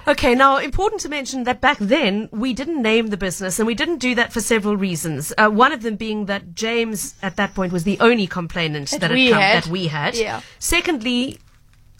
[0.08, 3.74] Okay, now important to mention that back then we didn't name the business and we
[3.74, 5.32] didn't do that for several reasons.
[5.36, 9.00] Uh, one of them being that James at that point was the only complainant That
[9.00, 9.64] that, we had.
[9.64, 10.16] that we had.
[10.16, 10.40] Yeah.
[10.58, 11.38] Secondly,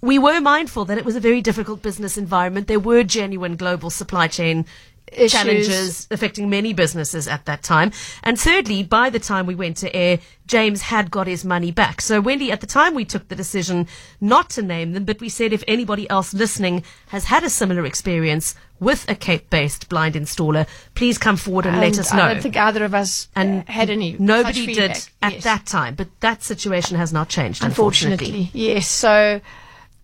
[0.01, 2.67] we were mindful that it was a very difficult business environment.
[2.67, 4.65] There were genuine global supply chain
[5.13, 5.33] Issues.
[5.33, 7.91] challenges affecting many businesses at that time.
[8.23, 12.01] And thirdly, by the time we went to air, James had got his money back.
[12.01, 13.89] So Wendy, at the time we took the decision
[14.21, 17.85] not to name them, but we said if anybody else listening has had a similar
[17.87, 22.23] experience with a Cape-based blind installer, please come forward and, let us know.
[22.23, 24.15] I don't think either of us and uh, had any.
[24.19, 25.13] Nobody did feedback.
[25.23, 25.45] at Yes.
[25.45, 28.27] that time, but that situation has not changed, unfortunately.
[28.29, 28.87] Unfortunately, yes.
[28.89, 29.41] So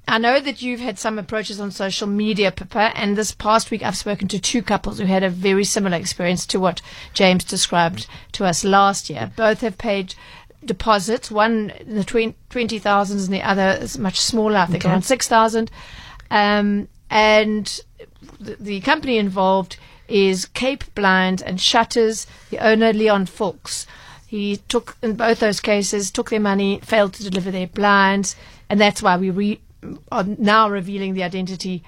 [0.09, 3.83] I know that you've had some approaches on social media, Pippa, and this past week
[3.83, 6.81] I've spoken to two couples who had a very similar experience to what
[7.13, 9.33] James described to us last year.
[9.37, 10.15] Both have paid
[10.65, 11.31] deposits.
[11.31, 14.59] One in the twen- twenty thousands, and the other is much smaller.
[14.59, 14.93] I think Okay.
[14.93, 15.71] around six thousand.
[16.31, 17.81] Um, and
[18.41, 19.77] the, the company involved
[20.09, 22.29] is Cape Blinds and Shutters.
[22.51, 23.87] The owner Leon Fulks.
[24.29, 28.37] He took in both those cases took their money, failed to deliver their blinds,
[28.71, 29.61] and that's why we re-
[30.11, 31.83] are now revealing the identity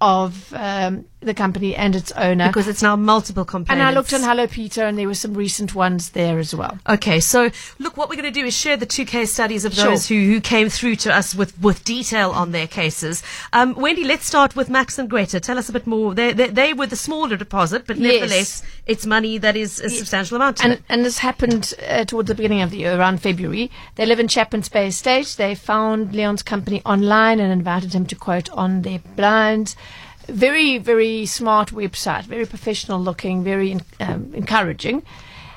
[0.00, 2.46] of um, the company and its owner.
[2.46, 3.72] Because it's now multiple complaints.
[3.72, 6.78] and I looked on Hello Peter, and there were some recent ones there as well.
[6.88, 7.50] Okay, so
[7.80, 9.86] look, what we're going to do is share the two case studies of Sure.
[9.86, 13.22] those who, who came through to us with, with detail on their cases.
[13.52, 15.40] Um, Wendy, let's start with Max and Greta.
[15.40, 16.14] Tell us a bit more.
[16.14, 18.12] They, they, they were the smaller deposit, but Yes.
[18.14, 20.58] nevertheless, it's money that is a substantial amount.
[20.58, 20.82] To And, it.
[20.88, 23.70] and this happened uh, towards the beginning of the year, around February.
[23.96, 25.34] They live in Chapman's Bay Estate.
[25.36, 29.74] They found Leon's company online and invited him to quote on their blinds.
[30.28, 35.02] Very, very smart website, very professional looking, very um, encouraging.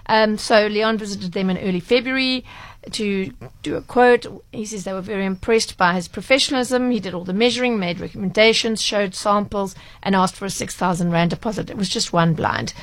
[0.08, 2.44] Um, so Leon visited them in early February
[2.92, 3.32] to
[3.62, 4.26] do a quote.
[4.52, 6.92] He says they were very impressed by his professionalism.
[6.92, 11.30] He did all the measuring, made recommendations, showed samples, and asked for a 6,000 Rand
[11.30, 11.70] deposit.
[11.70, 12.74] It was just one blind.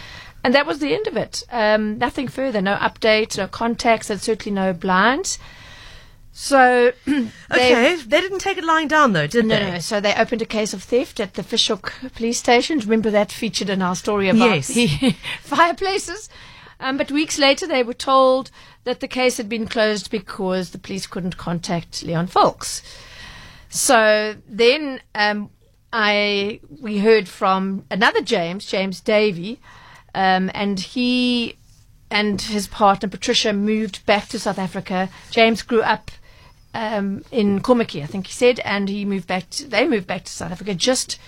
[0.44, 1.42] And that was the end of it.
[1.50, 5.38] Um, nothing further, no updates, no contacts, and certainly no blinds.
[6.40, 9.70] So, they- okay, they didn't take it lying down though, did no, they?
[9.72, 9.78] no.
[9.80, 12.78] So they opened a case of theft at the Fish Hoek police station.
[12.78, 14.68] Remember that featured in our story about Yes.
[14.68, 16.28] the fireplaces?
[16.78, 18.52] Um, but weeks later, they were told
[18.84, 22.82] that the case had been closed because the police couldn't contact Leon Folks.
[23.68, 25.50] So then um,
[25.92, 29.58] I we heard from another James, James Davey,
[30.14, 31.56] um, and he
[32.12, 35.08] and his partner Patricia moved back to South Africa.
[35.32, 36.12] James grew up
[36.74, 39.48] um, in Komaki, I think he said, and he moved back.
[39.50, 41.18] To, they moved back to South Africa just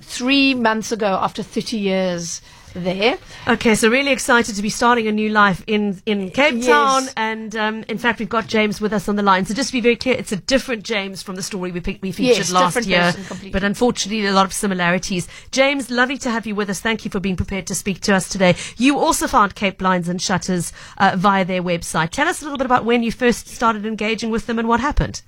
[0.00, 2.40] three months ago after 30 years
[2.74, 3.16] there.
[3.48, 6.66] Okay, so really excited to be starting a new life in, in Cape Yes.
[6.66, 7.04] Town.
[7.16, 9.44] And um, in fact, we've got James with us on the line.
[9.46, 12.02] So just to be very clear, it's a different James from the story we, picked,
[12.02, 13.12] we featured Yes, last different year.
[13.12, 13.50] person.
[13.50, 15.28] But unfortunately, a lot of similarities.
[15.50, 16.80] James, lovely to have you with us.
[16.80, 18.54] Thank you for being prepared to speak to us today.
[18.76, 22.10] You also found Cape Blinds and Shutters uh, via their website.
[22.10, 24.80] Tell us a little bit about when you first started engaging with them and what
[24.80, 25.22] happened.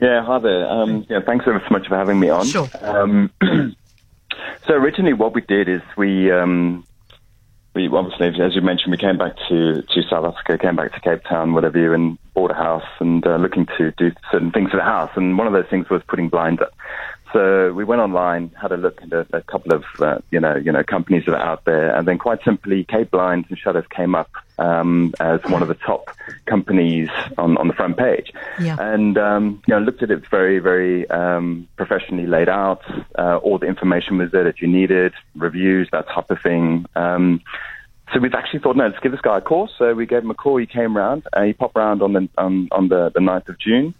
[0.00, 0.68] Yeah, hi there.
[0.68, 2.46] Um, yeah, thanks ever so much for having me on.
[2.46, 2.68] Sure.
[2.80, 3.30] Um,
[4.66, 6.84] so originally, what we did is we, um,
[7.74, 11.00] we obviously, as you mentioned, we came back to, to South Africa, came back to
[11.00, 14.70] Cape Town, whatever you, and bought a house and uh, looking to do certain things
[14.70, 15.10] to the house.
[15.16, 16.72] And one of those things was putting blinds up.
[17.32, 20.56] So we went online, had a look at a, a couple of uh, you know
[20.56, 23.84] you know companies that are out there, and then quite simply, Cape Blinds and Shutters
[23.90, 26.10] came up um, as one of the top
[26.46, 28.32] companies on, on the front page.
[28.60, 28.76] Yeah.
[28.78, 32.82] And um, you know, looked at it very very um, professionally laid out.
[33.18, 36.86] Uh, all the information was there that you needed, reviews, that type of thing.
[36.96, 37.42] Um,
[38.12, 39.68] so we've actually thought, no, let's give this guy a call.
[39.76, 40.56] So we gave him a call.
[40.56, 41.26] He came round.
[41.32, 43.94] Uh, he popped round on the on, on the, the 9th of June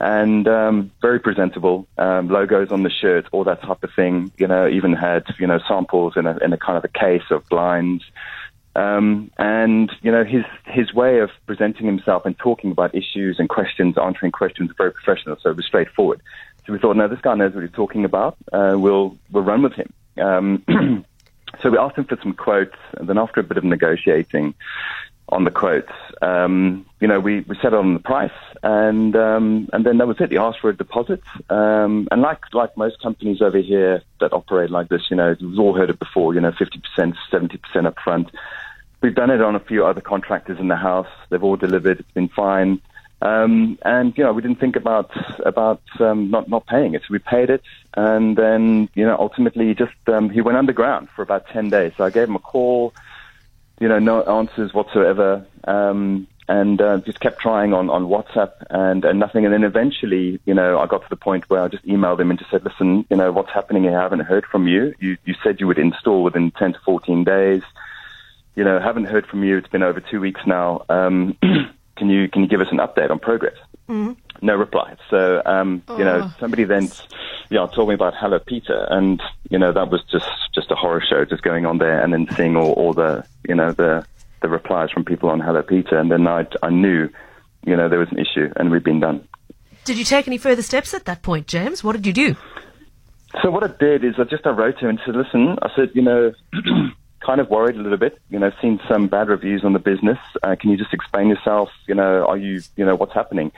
[0.00, 1.86] and um, very presentable.
[1.98, 4.32] Um, logos on the shirt, all that type of thing.
[4.38, 7.30] You know, even had you know samples in a in a kind of a case
[7.30, 8.04] of blinds.
[8.76, 13.48] Um, and you know his his way of presenting himself and talking about issues and
[13.48, 15.36] questions, answering questions, very professional.
[15.40, 16.20] So it was straightforward.
[16.66, 18.36] So we thought, no, this guy knows what he's talking about.
[18.52, 19.92] Uh, we'll we'll run with him.
[20.20, 20.64] Um,
[21.62, 24.54] so we asked him for some quotes, and then after a bit of negotiating,
[25.28, 25.92] on the quotes.
[26.22, 28.30] Um, you know, we, we settled on the price,
[28.62, 30.30] and um, and then that was it.
[30.30, 34.70] He asked for a deposit, um, and like like most companies over here that operate
[34.70, 36.34] like this, you know, we've all heard it before.
[36.34, 38.30] You know, fifty percent, seventy percent up front.
[39.00, 41.08] We've done it on a few other contractors in the house.
[41.28, 42.00] They've all delivered.
[42.00, 42.80] It's been fine.
[43.20, 45.10] Um, and you know, we didn't think about
[45.44, 47.02] about um, not not paying it.
[47.02, 47.62] So we paid it,
[47.96, 51.92] and then you know, ultimately, just um, he went underground for about ten days.
[51.96, 52.92] So I gave him a call
[53.80, 59.04] you know, no answers whatsoever, um, and uh, just kept trying on, on WhatsApp and,
[59.04, 59.44] and nothing.
[59.44, 62.30] And then eventually, you know, I got to the point where I just emailed them
[62.30, 63.88] and just said, listen, you know, what's happening?
[63.88, 64.94] I haven't heard from you.
[64.98, 67.62] You, you said you would install within 10 to 14 days.
[68.56, 69.56] You know, haven't heard from you.
[69.56, 70.84] It's been over two weeks now.
[70.88, 71.36] Um,
[71.96, 73.56] can you can you give us an update on progress?
[74.40, 74.96] No reply.
[75.10, 76.84] So, um, you know, somebody then,
[77.50, 80.74] you know, told me about Hello Peter, and you know that was just just a
[80.74, 84.06] horror show just going on there, and then seeing all, all the you know the
[84.42, 87.08] the replies from people on Hello Peter, and then I I knew,
[87.64, 89.26] you know, there was an issue, and we'd been done.
[89.84, 91.84] Did you take any further steps at that point, James?
[91.84, 92.36] What did you do?
[93.42, 95.68] So what I did is I just I wrote to him and said, listen, I
[95.74, 96.32] said, you know,
[97.24, 98.18] kind of worried a little bit.
[98.30, 100.18] You know, seen some bad reviews on the business.
[100.42, 101.70] Uh, can you just explain yourself?
[101.86, 103.52] You know, are you, you know, what's happening?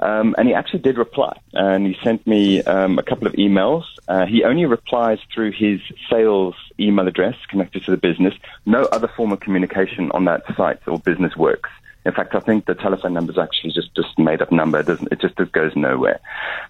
[0.00, 3.82] Um, and he actually did reply, and he sent me um, a couple of emails.
[4.06, 8.34] Uh, he only replies through his sales email address connected to the business.
[8.64, 11.70] No other form of communication on that site or business works.
[12.06, 14.78] In fact, I think the telephone number is actually just just made up number.
[14.78, 15.12] It doesn't.
[15.12, 16.20] It just goes nowhere.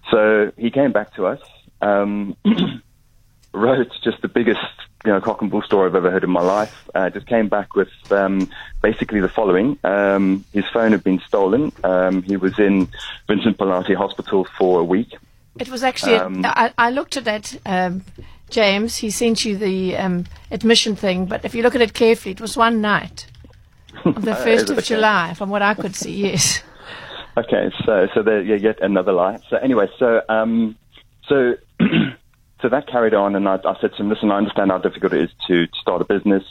[0.09, 1.39] So he came back to us.
[1.81, 2.35] Um,
[3.53, 4.59] wrote just the biggest
[5.05, 6.89] you know cock and bull story I've ever heard in my life.
[6.93, 8.49] Uh, just came back with um,
[8.81, 11.71] basically the following: um, his phone had been stolen.
[11.83, 12.87] Um, he was in
[13.27, 15.15] Vincent Pallotti Hospital for a week.
[15.57, 16.15] It was actually.
[16.15, 18.03] Um, I, I looked at that, um,
[18.49, 18.97] James.
[18.97, 22.41] He sent you the um, admission thing, but if you look at it carefully, it
[22.41, 23.27] was one night
[24.05, 24.87] of the first of okay.
[24.87, 26.09] July, from what I could see.
[26.29, 26.63] Yes.
[27.37, 29.39] Okay, so so there yeah, yet another lie.
[29.49, 30.75] So anyway, so um,
[31.27, 31.55] so
[32.61, 35.13] so that carried on, and I, I said to him, "Listen, I understand how difficult
[35.13, 36.43] it is to, to start a business,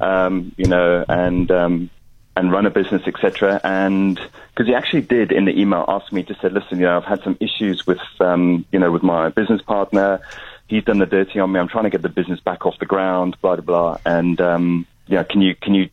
[0.00, 1.90] um, you know, and um,
[2.36, 4.18] and run a business, etc." And
[4.54, 7.04] because he actually did in the email ask me to say, "Listen, you know, I've
[7.04, 10.20] had some issues with um, you know with my business partner.
[10.68, 11.60] He's done the dirty on me.
[11.60, 13.98] I'm trying to get the business back off the ground, blah blah blah.
[14.06, 15.90] And um, yeah, can you can you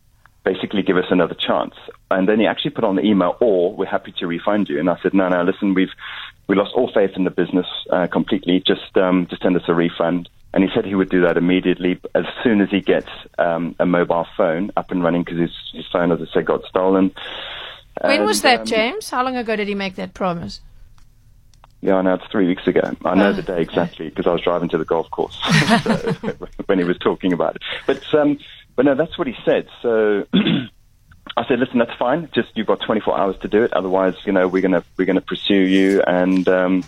[0.52, 1.74] basically give us another chance.
[2.10, 4.78] And then he actually put on the email, or we're happy to refund you.
[4.78, 5.92] And I said, no, no, listen, we've
[6.48, 8.62] we lost all faith in the business uh, completely.
[8.66, 10.28] Just um, just send us a refund.
[10.52, 13.08] And he said he would do that immediately as soon as he gets
[13.38, 16.64] um, a mobile phone up and running because his, his phone, as I said, got
[16.64, 17.12] stolen.
[18.00, 19.10] When was that, um, James?
[19.10, 20.60] How long ago did he make that promise?
[21.82, 22.82] Yeah, I know it's three weeks ago.
[23.04, 25.38] I know Oh, the day exactly because I was driving to the golf course
[25.84, 25.96] so,
[26.66, 27.62] when he was talking about it.
[27.86, 28.38] But um,
[28.76, 29.66] but no, that's what he said.
[29.82, 30.26] So
[31.36, 32.28] I said, listen, that's fine.
[32.34, 33.72] Just you've got 24 hours to do it.
[33.72, 36.02] Otherwise, you know, we're gonna we're gonna pursue you.
[36.02, 36.84] And um,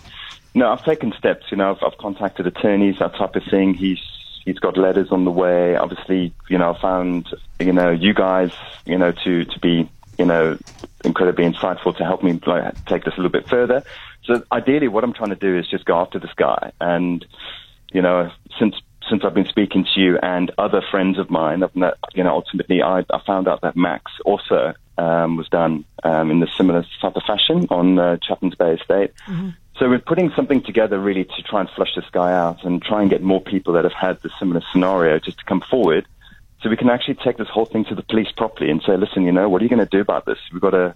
[0.53, 1.45] no, I've taken steps.
[1.51, 3.73] You know, I've, I've contacted attorneys, that type of thing.
[3.73, 3.99] He's
[4.45, 5.75] he's got letters on the way.
[5.75, 7.27] Obviously, you know, I found
[7.59, 8.51] you know you guys,
[8.85, 10.57] you know, to to be you know
[11.03, 13.83] incredibly insightful to help me like, take this a little bit further.
[14.25, 16.71] So ideally, what I'm trying to do is just go after this guy.
[16.79, 17.25] And
[17.91, 18.75] you know, since
[19.09, 22.31] since I've been speaking to you and other friends of mine, I've met, you know,
[22.31, 26.85] ultimately I, I found out that Max also um, was done um, in the similar
[27.01, 29.11] type of fashion on uh, Chapman's Bay Estate.
[29.77, 33.01] So we're putting something together really to try and flush this guy out and try
[33.01, 36.05] and get more people that have had the similar scenario just to come forward
[36.63, 39.23] so we can actually take this whole thing to the police properly and say, listen,
[39.23, 40.37] you know, what are you going to do about this?
[40.51, 40.95] We've got a,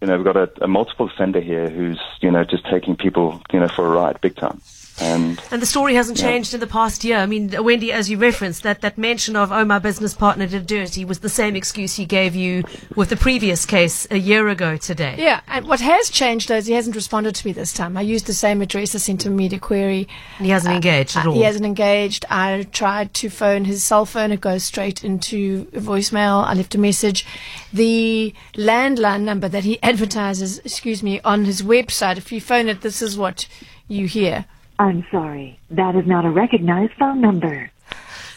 [0.00, 3.40] you know, we've got a, a multiple offender here who's, you know, just taking people,
[3.52, 4.60] you know, for a ride big time.
[5.00, 7.18] And And the story hasn't changed in the past year.
[7.18, 10.66] I mean, Wendy, as you referenced, that, that mention of, oh, my business partner did
[10.66, 14.76] dirty was the same excuse he gave you with the previous case a year ago
[14.76, 15.16] today.
[15.18, 17.96] Yeah, and what has changed though is he hasn't responded to me this time.
[17.96, 20.08] I used the same address, I sent him a media query.
[20.38, 21.34] And he hasn't engaged at Uh, all.
[21.34, 22.24] He hasn't engaged.
[22.30, 24.32] I tried to phone his cell phone.
[24.32, 26.44] It goes straight into voicemail.
[26.44, 27.26] I left a message.
[27.72, 32.80] The landline number that he advertises, excuse me, on his website, if you phone it,
[32.80, 33.46] this is what
[33.88, 34.46] you hear.
[34.78, 35.58] I'm sorry.
[35.70, 37.70] That is not a recognized phone number.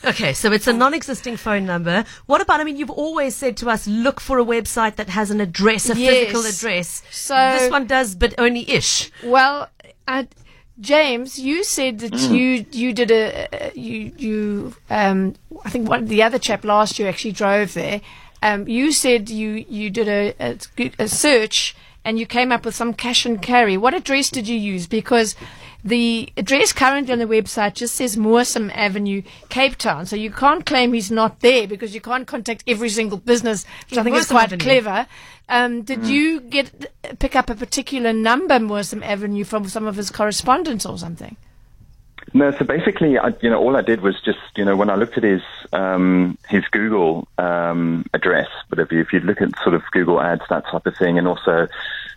[0.06, 2.06] Okay, so it's a non-existing phone number.
[2.26, 2.62] What about?
[2.62, 5.90] I mean, you've always said to us, look for a website that has an address,
[5.90, 7.04] a physical address.
[7.12, 9.12] So- this one does, but only ish.
[9.24, 9.70] Well,
[10.08, 10.30] I,
[10.80, 12.32] James, you said that Mm.
[12.38, 16.98] you you did a uh, you you um I think one the other chap last
[16.98, 18.00] year actually drove there.
[18.42, 21.76] Um, you said you you did a, a, a search
[22.10, 23.78] and you came up with some cash and carry.
[23.78, 24.88] What address did you use?
[24.88, 25.36] Because
[25.84, 30.08] the address currently on the website just says Moorsum Avenue, Cape Town.
[30.08, 34.00] So you can't claim he's not there because you can't contact every single business, which
[34.00, 34.64] I think is quite Avenue.
[34.64, 35.08] clever.
[35.50, 40.10] Um, did you get pick up a particular number, Moorsum Avenue, from some of his
[40.10, 41.38] correspondence or something?
[42.34, 44.96] No, so basically, I, you know, all I did was just, you know, when I
[44.96, 45.42] looked at his
[45.74, 50.22] um, his Google um, address, but if you, if you look at sort of Google
[50.22, 51.68] Ads, that type of thing, and also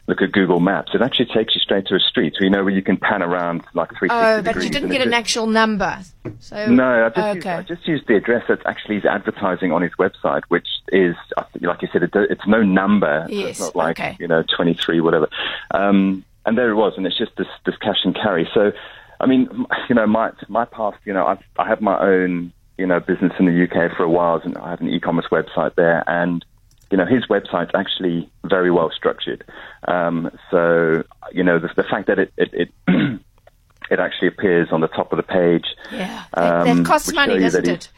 [0.08, 2.64] look at Google Maps, it actually takes you straight to a street, so you know
[2.64, 4.64] where you can pan around like 360 Oh, but degrees.
[4.64, 5.98] you didn't get an actual number.
[6.40, 7.46] So No, I just, used.
[7.46, 11.14] I just used the address that actually he's advertising on his website, which is,
[11.60, 13.26] like you said, it, it's no number.
[13.28, 14.16] so Yes, it's not like, okay.
[14.18, 15.28] you know, 23, whatever.
[15.70, 18.48] Um, and there it was, and it's just this, this cash and carry.
[18.52, 18.72] So,
[19.20, 19.48] I mean,
[19.88, 23.32] you know, my, my past, you know, I've, I have my own, you know, business
[23.38, 26.44] in the UK for a while, and I have an e-commerce website there, and
[26.92, 29.42] you know, his website's actually very well structured.
[29.88, 31.02] Um, so,
[31.32, 32.68] you know, the, the fact that it, it, it
[33.90, 35.64] it actually appears on the top of the page.
[35.90, 37.88] yeah, that, um, that costs money, doesn't it?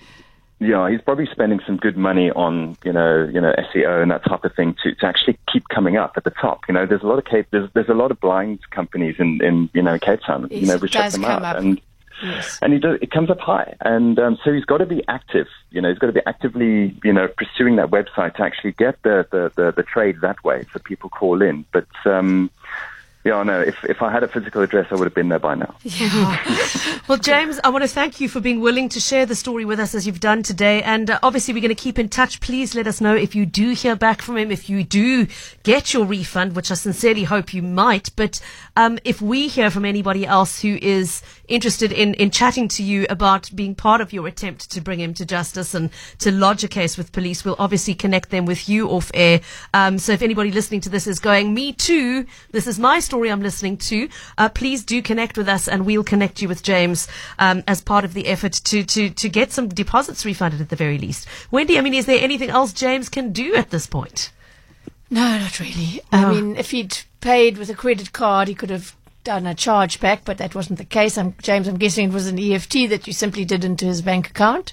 [0.61, 4.25] Yeah, he's probably spending some good money on you know you know SEO and that
[4.25, 6.61] type of thing to, to actually keep coming up at the top.
[6.69, 9.43] You know, there's a lot of Cape there's there's a lot of blind companies in
[9.43, 10.47] in you know Cape Town.
[10.51, 11.57] Yes, you know, we check them out up.
[11.57, 11.81] and.
[12.23, 12.59] Yes.
[12.63, 15.47] And he does, it comes up high, and um, so he's got to be active.
[15.71, 19.03] You know, he's got to be actively, you know, pursuing that website to actually get
[19.03, 21.65] the the, the, the trade that way, so people call in.
[21.73, 22.51] But um,
[23.25, 25.39] yeah, I know if if I had a physical address, I would have been there
[25.39, 25.75] by now.
[27.07, 29.79] Well, James, I want to thank you for being willing to share the story with
[29.79, 30.83] us as you've done today.
[30.83, 32.41] And uh, obviously, we're going to keep in touch.
[32.41, 35.27] Please let us know if you do hear back from him, if you do
[35.65, 38.09] get your refund, which I sincerely hope you might.
[38.17, 38.41] But
[38.77, 43.07] um, if we hear from anybody else who is interested in, in chatting to you
[43.09, 46.69] about being part of your attempt to bring him to justice and to lodge a
[46.69, 49.41] case with police, we'll obviously connect them with you off air.
[49.73, 53.31] Um, so if anybody listening to this is going, me too, this is my story
[53.31, 54.09] I'm listening to,
[54.39, 57.07] uh, please do connect with us and we'll connect you with James
[57.39, 60.77] um, as part of the effort to, to, to get some deposits refunded at the
[60.77, 61.29] very least.
[61.51, 64.33] Wendy, I mean, is there anything else James can do at this point?
[65.11, 66.01] No, not really.
[66.13, 66.19] No.
[66.19, 70.01] I mean, if he'd paid with a credit card, he could have done a charge
[70.01, 71.17] back, but that wasn't the case.
[71.17, 74.31] I'm, James, I'm guessing it was an EFT that you simply did into his bank
[74.31, 74.73] account.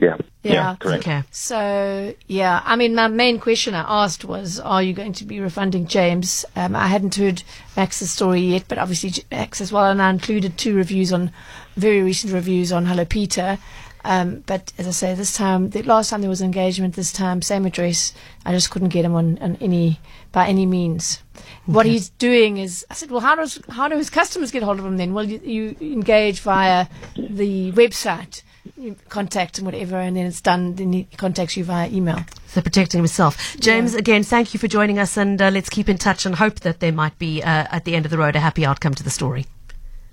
[0.00, 0.16] Yeah.
[0.42, 0.76] Yeah.
[0.78, 1.04] correct.
[1.04, 1.22] Okay.
[1.30, 5.40] So, yeah, I mean, my main question I asked was, are you going to be
[5.40, 6.44] refunding James?
[6.54, 7.42] Um, I hadn't heard
[7.76, 11.30] Max's story yet, but obviously Max as well, and I included two reviews on,
[11.76, 13.58] very recent reviews on Hello Peter.
[14.04, 17.40] Um, but as I say, this time, the last time there was engagement, this time,
[17.40, 18.12] same address.
[18.44, 19.98] I just couldn't get him on, on any,
[20.30, 21.22] by any means.
[21.66, 24.78] What he's doing is, I said, well, how does, how do his customers get hold
[24.78, 25.14] of him then?
[25.14, 25.40] Well, you,
[25.80, 26.86] you engage via
[27.16, 28.42] the website,
[28.76, 32.20] you contact and whatever, and then it's done, then he contacts you via email.
[32.48, 33.56] So protecting himself.
[33.58, 36.60] James, again, thank you for joining us and uh, let's keep in touch and hope
[36.60, 39.02] that there might be, uh, at the end of the road, a happy outcome to
[39.02, 39.46] the story.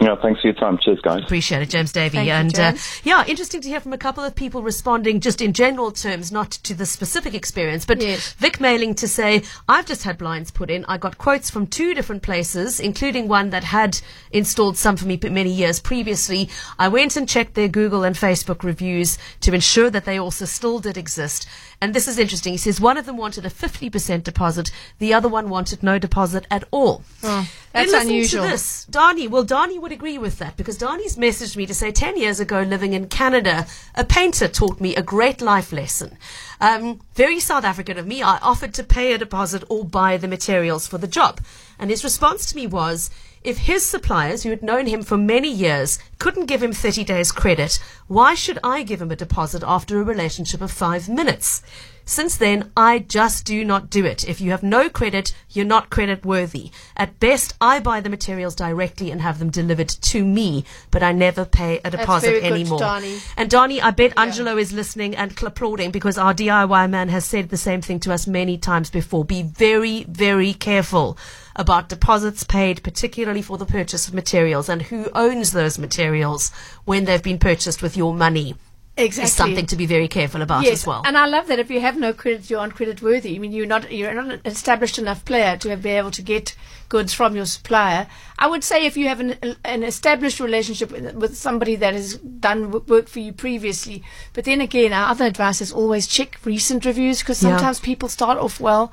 [0.02, 0.80] Yeah, thanks for your time.
[0.80, 1.22] Cheers, guys.
[1.24, 2.18] Appreciate it, James Davey.
[2.18, 2.80] Thank you, and James.
[2.80, 6.32] Uh, yeah, interesting to hear from a couple of people responding just in general terms,
[6.32, 7.86] not to the specific experience.
[7.86, 8.34] But Yes.
[8.34, 10.86] Vic mailing to say, I've just had blinds put in.
[10.86, 14.00] I got quotes from two different places, including one that had
[14.32, 16.50] installed some for me many years previously.
[16.80, 20.80] I went and checked their Google and Facebook reviews to ensure that they also still
[20.80, 21.48] did exist.
[21.84, 22.54] And this is interesting.
[22.54, 26.46] He says one of them wanted a 50% deposit, the other one wanted no deposit
[26.52, 27.02] at all.
[27.24, 28.44] Oh, Then that's to unusual.
[28.44, 28.86] this.
[28.86, 32.39] Donnie, well, Donnie would agree with that because Donnie's messaged me to say 10 years
[32.39, 33.65] ago, living in Canada,
[33.96, 36.17] a painter taught me a great life lesson.
[36.60, 40.28] Um, very South African of me, I offered to pay a deposit or buy the
[40.28, 41.41] materials for the job.
[41.80, 43.10] And his response to me was,
[43.43, 47.32] if his suppliers, who had known him for many years, couldn't give him 30 days
[47.32, 51.63] credit, why should I give him a deposit after a relationship of five minutes?
[52.06, 54.27] Since then, I just do not do it.
[54.27, 56.71] If you have no credit, you're not credit worthy.
[56.97, 61.12] At best, I buy the materials directly and have them delivered to me, but I
[61.12, 62.80] never pay a deposit very good, anymore.
[62.80, 63.19] Donnie.
[63.38, 67.49] And Donnie, I bet Angelo is listening and applauding because our DIY man has said
[67.49, 69.23] the same thing to us many times before.
[69.23, 71.17] Be very, very careful
[71.62, 76.52] about deposits paid, particularly for the purchase of materials and who owns those materials
[76.84, 78.56] when they've been purchased with your money.
[78.97, 79.28] Exactly.
[79.28, 81.02] Is something to be very careful about yes, as well.
[81.06, 83.36] and I love that if you have no credit, you aren't credit worthy.
[83.36, 86.56] I mean, you're not you're not an established enough player to be able to get
[86.89, 88.08] goods from your supplier.
[88.38, 92.69] I would say if you have an, an established relationship with, somebody that has done
[92.86, 97.19] work for you previously, but then again, our other advice is always check recent reviews
[97.19, 97.52] because Yeah.
[97.52, 98.91] sometimes people start off well.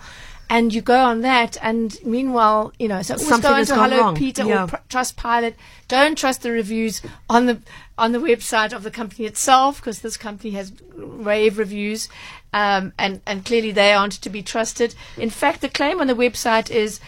[0.51, 3.99] And you go on that, and meanwhile, you know, so always Something go into Hello
[4.01, 4.15] wrong.
[4.17, 4.65] Peter Yeah.
[4.65, 5.55] or Pr- Trustpilot.
[5.89, 7.59] Don't trust the reviews on the
[7.99, 12.09] on the website of the company itself because this company has rave reviews,
[12.55, 14.95] um, and and clearly they aren't to be trusted.
[15.19, 16.99] In fact, the claim on the website is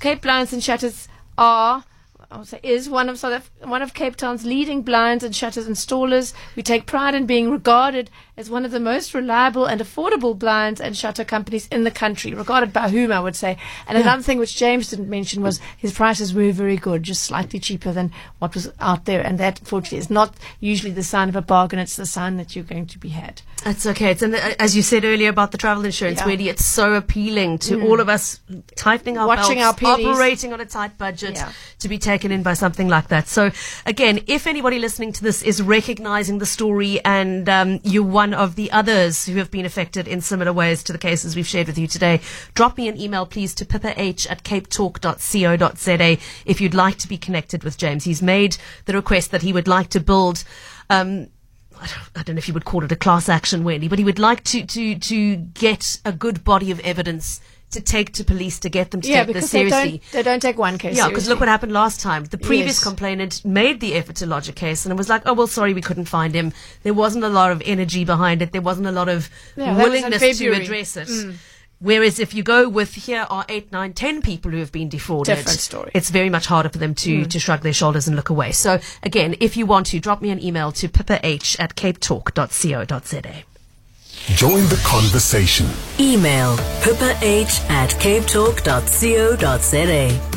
[0.00, 1.08] Cape Blinds and Shutters
[1.38, 1.84] are.
[2.32, 5.66] I would say is one of South one of Cape Town's leading blinds and shutters
[5.66, 6.32] installers.
[6.54, 8.08] We take pride in being regarded
[8.40, 12.32] as one of the most reliable and affordable blinds and shutter companies in the country,
[12.32, 13.58] regarded by whom I would say.
[13.86, 17.60] And another thing which James didn't mention was his prices were very good, just slightly
[17.60, 21.36] cheaper than what was out there, and that unfortunately is not usually the sign of
[21.36, 21.78] a bargain.
[21.78, 23.42] It's the sign that you're going to be had.
[23.62, 24.12] That's okay.
[24.12, 26.26] It's and as you said earlier about the travel insurance, Yeah.
[26.28, 28.40] really, it's so appealing to all of us
[28.74, 31.52] tightening our Watching belts, our operating on a tight budget Yeah.
[31.80, 33.28] to be taken in by something like that.
[33.28, 33.50] So,
[33.84, 38.54] again, if anybody listening to this is recognizing the story and um, you're one of
[38.54, 41.76] the others who have been affected in similar ways to the cases we've shared with
[41.76, 42.20] you today,
[42.54, 46.16] drop me an email, please, to pippa at capetalk.co.za
[46.46, 48.04] if you'd like to be connected with James.
[48.04, 50.44] He's made the request that he would like to build.
[50.88, 51.26] Um,
[51.76, 53.98] I don't, I don't know if you would call it a class action, Wendy, but
[53.98, 57.40] he would like to, to, to get a good body of evidence
[57.70, 59.90] to take to police to get them to yeah, take because this they seriously.
[59.98, 60.96] don't they don't take one case.
[60.96, 62.24] Yeah, because look what happened last time.
[62.24, 62.82] The previous Yes.
[62.84, 65.72] complainant made the effort to lodge a case and it was like, oh, well, sorry,
[65.74, 66.52] we couldn't find him.
[66.82, 68.52] There wasn't a lot of energy behind it.
[68.52, 70.60] There wasn't a lot of Yeah, that was in willingness to Mm.
[70.60, 71.08] address it.
[71.82, 75.34] Whereas if you go with here are eight, nine, ten people who have been defrauded,
[75.34, 75.90] Different story.
[75.94, 78.52] it's very much harder for them to, to shrug their shoulders and look away.
[78.52, 81.40] So again, if you want to, drop me an email to pippa at
[81.76, 83.44] capetalk.co.za.
[84.28, 85.66] Join the conversation.
[85.98, 87.16] Email pippa
[87.68, 90.30] at capetalk.co.za.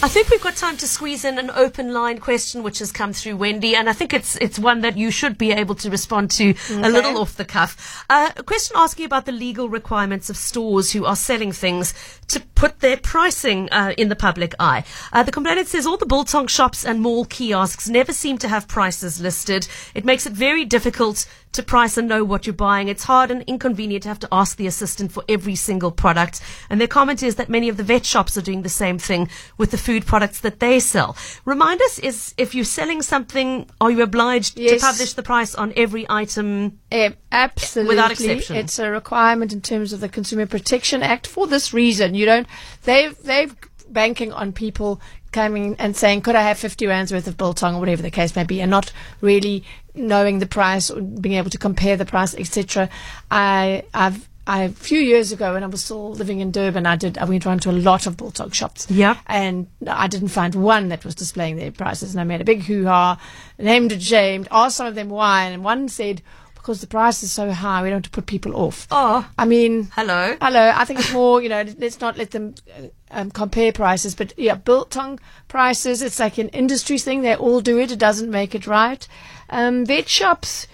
[0.00, 3.12] I think we've got time to squeeze in an open line question which has come
[3.12, 6.30] through Wendy, and I think it's it's one that you should be able to respond
[6.32, 8.04] to a little off the cuff.
[8.08, 11.94] Uh, a question asking about the legal requirements of stores who are selling things
[12.28, 14.84] to put their pricing uh, in the public eye.
[15.12, 18.68] Uh, the complainant says all the biltong shops and mall kiosks never seem to have
[18.68, 19.66] prices listed.
[19.96, 22.88] It makes it very difficult to price and know what you're buying.
[22.88, 26.40] It's hard and inconvenient to have to ask the assistant for every single product.
[26.70, 29.28] And their comment is that many of the vet shops are doing the same thing
[29.56, 31.16] with the food products that they sell.
[31.44, 34.80] Remind us is if you're selling something, are you obliged Yes.
[34.80, 36.78] to publish the price on every item?
[36.90, 37.94] Eh, absolutely.
[37.94, 38.56] Without exception.
[38.56, 42.14] It's a requirement in terms of the Consumer Protection Act for this reason.
[42.14, 42.46] You don't,
[42.84, 43.54] they've, they've
[43.90, 45.00] banking on people
[45.32, 48.34] coming and saying, could I have 50 rands worth of biltong or whatever the case
[48.34, 49.64] may be and not really
[49.94, 52.88] knowing the price or being able to compare the price, etc.
[53.30, 56.96] I, I've, I, a few years ago when I was still living in Durban, I
[56.96, 58.90] did, I went around to a lot of biltong shops.
[58.90, 59.18] Yeah.
[59.26, 62.14] And I didn't find one that was displaying their prices.
[62.14, 63.20] And I made a big hoo-ha,
[63.58, 65.44] named and shamed, asked some of them why.
[65.44, 66.22] And one said,
[66.58, 68.86] because the price is so high, we don't want to put people off.
[68.90, 69.28] Oh.
[69.38, 70.36] I mean, Hello.
[70.40, 70.72] hello.
[70.74, 74.14] I think it's more, you know, let's not let them uh, um, compare prices.
[74.14, 77.22] But yeah, biltong prices, it's like an industry thing.
[77.22, 77.90] They all do it.
[77.90, 79.06] It doesn't make it right.
[79.48, 80.66] Um, vet shops,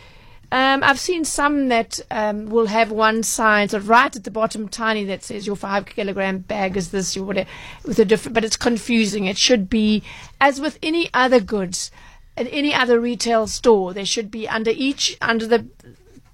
[0.55, 4.30] um, I've seen some that um, will have one sign, sort of right at the
[4.30, 7.51] bottom, tiny, that says your five kilogram bag is this, your whatever,
[7.85, 8.35] with a different.
[8.35, 9.24] But it's confusing.
[9.24, 10.05] It should be,
[10.41, 11.91] as with any other goods,
[12.37, 15.66] in any other retail store, there should be under each under the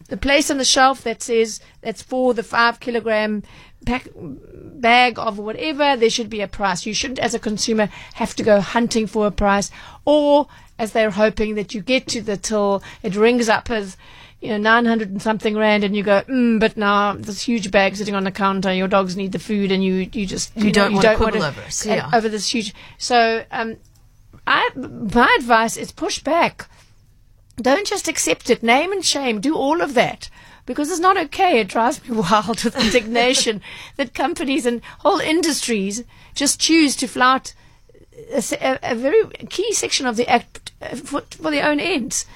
[0.08, 3.42] the place on the shelf that says that's for the five kilogram
[3.86, 6.86] pack bag of whatever, there should be a price.
[6.86, 9.70] You shouldn't, as a consumer, have to go hunting for a price,
[10.04, 10.48] or
[10.78, 13.96] as they're hoping that you get to the till, it rings up as
[14.40, 17.70] you know nine hundred and something rand, and you go, mm, but now this huge
[17.70, 20.64] bag sitting on the counter, your dogs need the food, and you you just You
[20.64, 22.10] know, don't want to want quibble over uh, yeah.
[22.12, 22.74] over this huge.
[22.98, 23.76] So, um,
[24.50, 26.68] I my advice is push back.
[27.56, 28.62] Don't just accept it.
[28.62, 29.40] Name and shame.
[29.40, 30.28] Do all of that.
[30.66, 31.60] Because it's not okay.
[31.60, 33.60] It drives me wild with indignation
[33.96, 37.54] that companies and whole industries just choose to flout
[38.32, 42.26] a, a, a very key section of the act uh, for, for their own ends.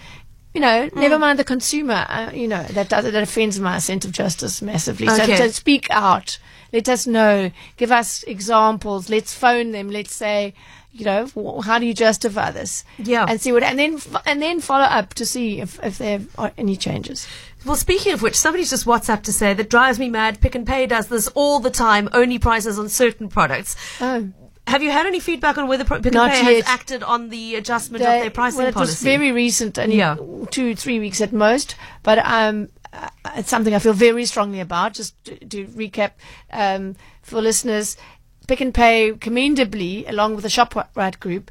[0.55, 1.01] You know, Hmm.
[1.01, 2.07] never mind the consumer.
[2.09, 5.09] Uh, you know that does, that offends my sense of justice massively.
[5.09, 5.37] Okay.
[5.37, 6.39] So, so speak out.
[6.73, 7.51] Let us know.
[7.77, 9.09] Give us examples.
[9.09, 9.91] Let's phone them.
[9.91, 10.55] Let's say,
[10.95, 12.85] you know, how do you justify this?
[12.99, 13.27] Yeah.
[13.29, 16.53] And see what, and then and then follow up to see if if there are
[16.57, 17.27] any changes.
[17.67, 20.41] Well, speaking of which, somebody's just WhatsApp to say that drives me mad.
[20.41, 22.09] Pick n Pay does this all the time.
[22.13, 23.75] Only prices on certain products.
[24.01, 24.29] Oh.
[24.67, 26.65] Have you had any feedback on whether Pick Not and Pay yet.
[26.65, 29.05] has acted on the adjustment of their pricing well, it was policy?
[29.05, 30.17] very recent, only Yeah.
[30.51, 31.75] two, three weeks at most.
[32.03, 34.95] But um, uh, it's something I feel very strongly about.
[34.95, 36.13] Just to, to recap
[36.51, 37.99] um, for listeners,
[38.47, 41.51] Pick n Pay, commendably, along with the Shoprite Group,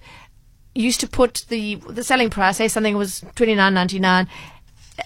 [0.75, 2.57] used to put the the selling price.
[2.57, 4.27] Say something was twenty nine ninety nine.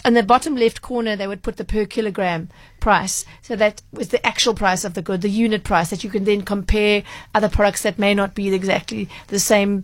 [0.03, 2.49] In the bottom left corner, they would put the per kilogram
[2.81, 3.25] price.
[3.41, 6.25] So that was the actual price of the good, the unit price that you can
[6.25, 9.83] then compare other products that may not be exactly the same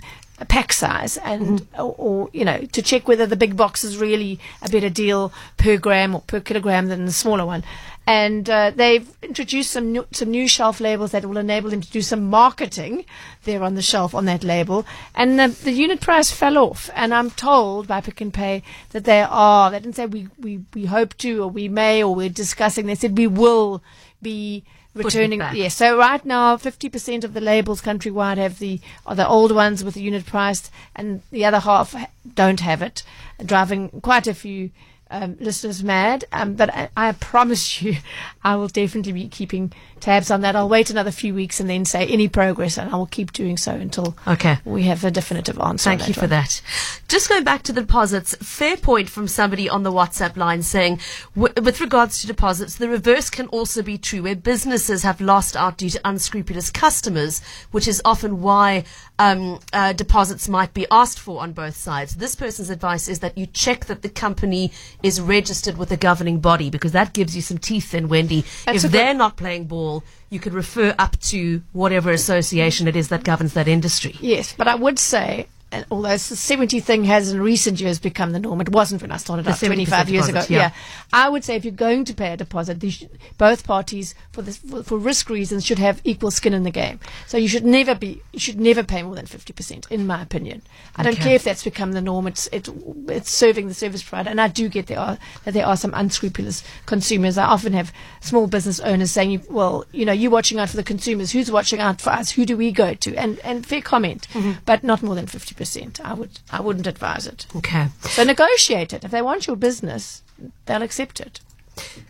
[0.49, 1.81] pack size and mm-hmm.
[1.81, 5.31] or, or you know to check whether the big box is really a better deal
[5.57, 7.63] per gram or per kilogram than the smaller one
[8.05, 11.89] and uh, they've introduced some new, some new shelf labels that will enable them to
[11.89, 13.05] do some marketing
[13.45, 14.85] there on the shelf on that label.
[15.15, 16.89] And the, the unit price fell off.
[16.95, 20.61] And I'm told by Pick n Pay that they are they didn't say we, we,
[20.73, 22.87] we hope to or we may or we're discussing.
[22.87, 23.81] They said we will
[24.21, 24.63] be
[24.95, 29.51] returning yes so right now 50% of the labels countrywide have the are the old
[29.51, 31.95] ones with the unit price and the other half
[32.35, 33.03] don't have it.
[33.43, 34.71] Driving quite a few
[35.13, 37.95] um, listeners mad um, but I, I promise you
[38.43, 41.85] I will definitely be keeping tabs on that I'll wait another few weeks and then
[41.85, 44.57] say any progress and I will keep doing so until Okay.
[44.65, 46.29] we have a definitive answer on Thank you for one.
[46.31, 46.61] that.
[47.07, 50.99] Just going back to the deposits, fair point from somebody on the WhatsApp line saying,
[51.35, 55.55] w- with regards to deposits, the reverse can also be true where businesses have lost
[55.55, 57.41] out due to unscrupulous customers,
[57.71, 58.83] which is often why
[59.19, 62.15] um, uh, deposits might be asked for on both sides.
[62.15, 64.71] This person's advice is that you check that the company
[65.03, 68.45] is registered with a governing body because that gives you some teeth then, Wendy.
[68.65, 73.09] That's if they're not playing ball, you could refer up to whatever association it is
[73.09, 74.15] that governs that industry.
[74.19, 78.31] Yes, but I would say and although the 70 thing has in recent years become
[78.31, 80.33] the norm, it wasn't when I started out 70% 25 years ago.
[80.33, 80.71] deposit, yeah.
[81.11, 83.09] I would say if you're going to pay a deposit, should,
[83.39, 86.99] both parties, for, this, for, for risk reasons, should have equal skin in the game.
[87.25, 90.61] So you should never be, you should never pay more than 50%, in my opinion.
[90.95, 92.27] I don't care if that's become the norm.
[92.27, 92.69] It's, it,
[93.07, 94.29] it's serving the service provider.
[94.29, 97.39] And I do get there are, that there are some unscrupulous consumers.
[97.39, 100.83] I often have small business owners saying, well, you know, you're watching out for the
[100.83, 101.31] consumers.
[101.31, 102.29] Who's watching out for us?
[102.29, 103.15] Who do we go to?
[103.15, 104.27] And, and fair comment,
[104.65, 105.62] but not more than 50%.
[106.03, 107.45] I would, I wouldn't advise it.
[107.55, 107.87] Okay.
[108.01, 109.03] So negotiate it.
[109.03, 110.23] If they want your business,
[110.65, 111.39] they'll accept it.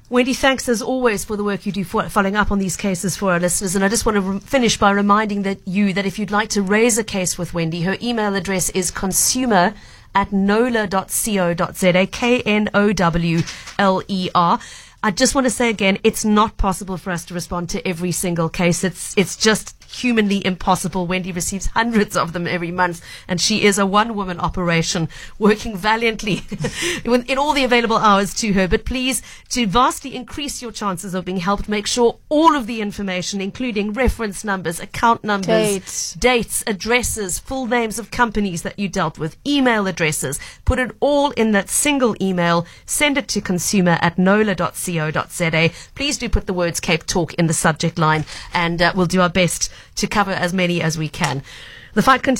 [0.09, 3.15] Wendy, thanks as always for the work you do for following up on these cases
[3.15, 3.75] for our listeners.
[3.75, 6.49] And I just want to re- finish by reminding that you that if you'd like
[6.49, 9.73] to raise a case with Wendy, her email address is consumer
[10.13, 12.59] at knowler.co.za, K-N-O-W-L-E-R.
[15.05, 18.11] I just want to say again, it's not possible for us to respond to every
[18.11, 18.83] single case.
[18.83, 21.07] It's it's just humanly impossible.
[21.07, 26.41] Wendy receives hundreds of them every month, and she is a one-woman operation working valiantly
[27.05, 28.67] in in all the available hours to her.
[28.67, 32.81] But please, to vastly increase your chances of being helped, make sure all of the
[32.81, 36.13] information, including reference numbers, account numbers, Dates.
[36.13, 40.39] dates, addresses, full names of companies that you dealt with, email addresses.
[40.65, 42.65] Put it all in that single email.
[42.85, 45.69] Send it to consumer at knowler.co.za.
[45.95, 49.21] Please do put the words Cape Talk in the subject line, and uh, we'll do
[49.21, 51.43] our best to cover as many as we can.
[51.93, 52.31] The fight continues.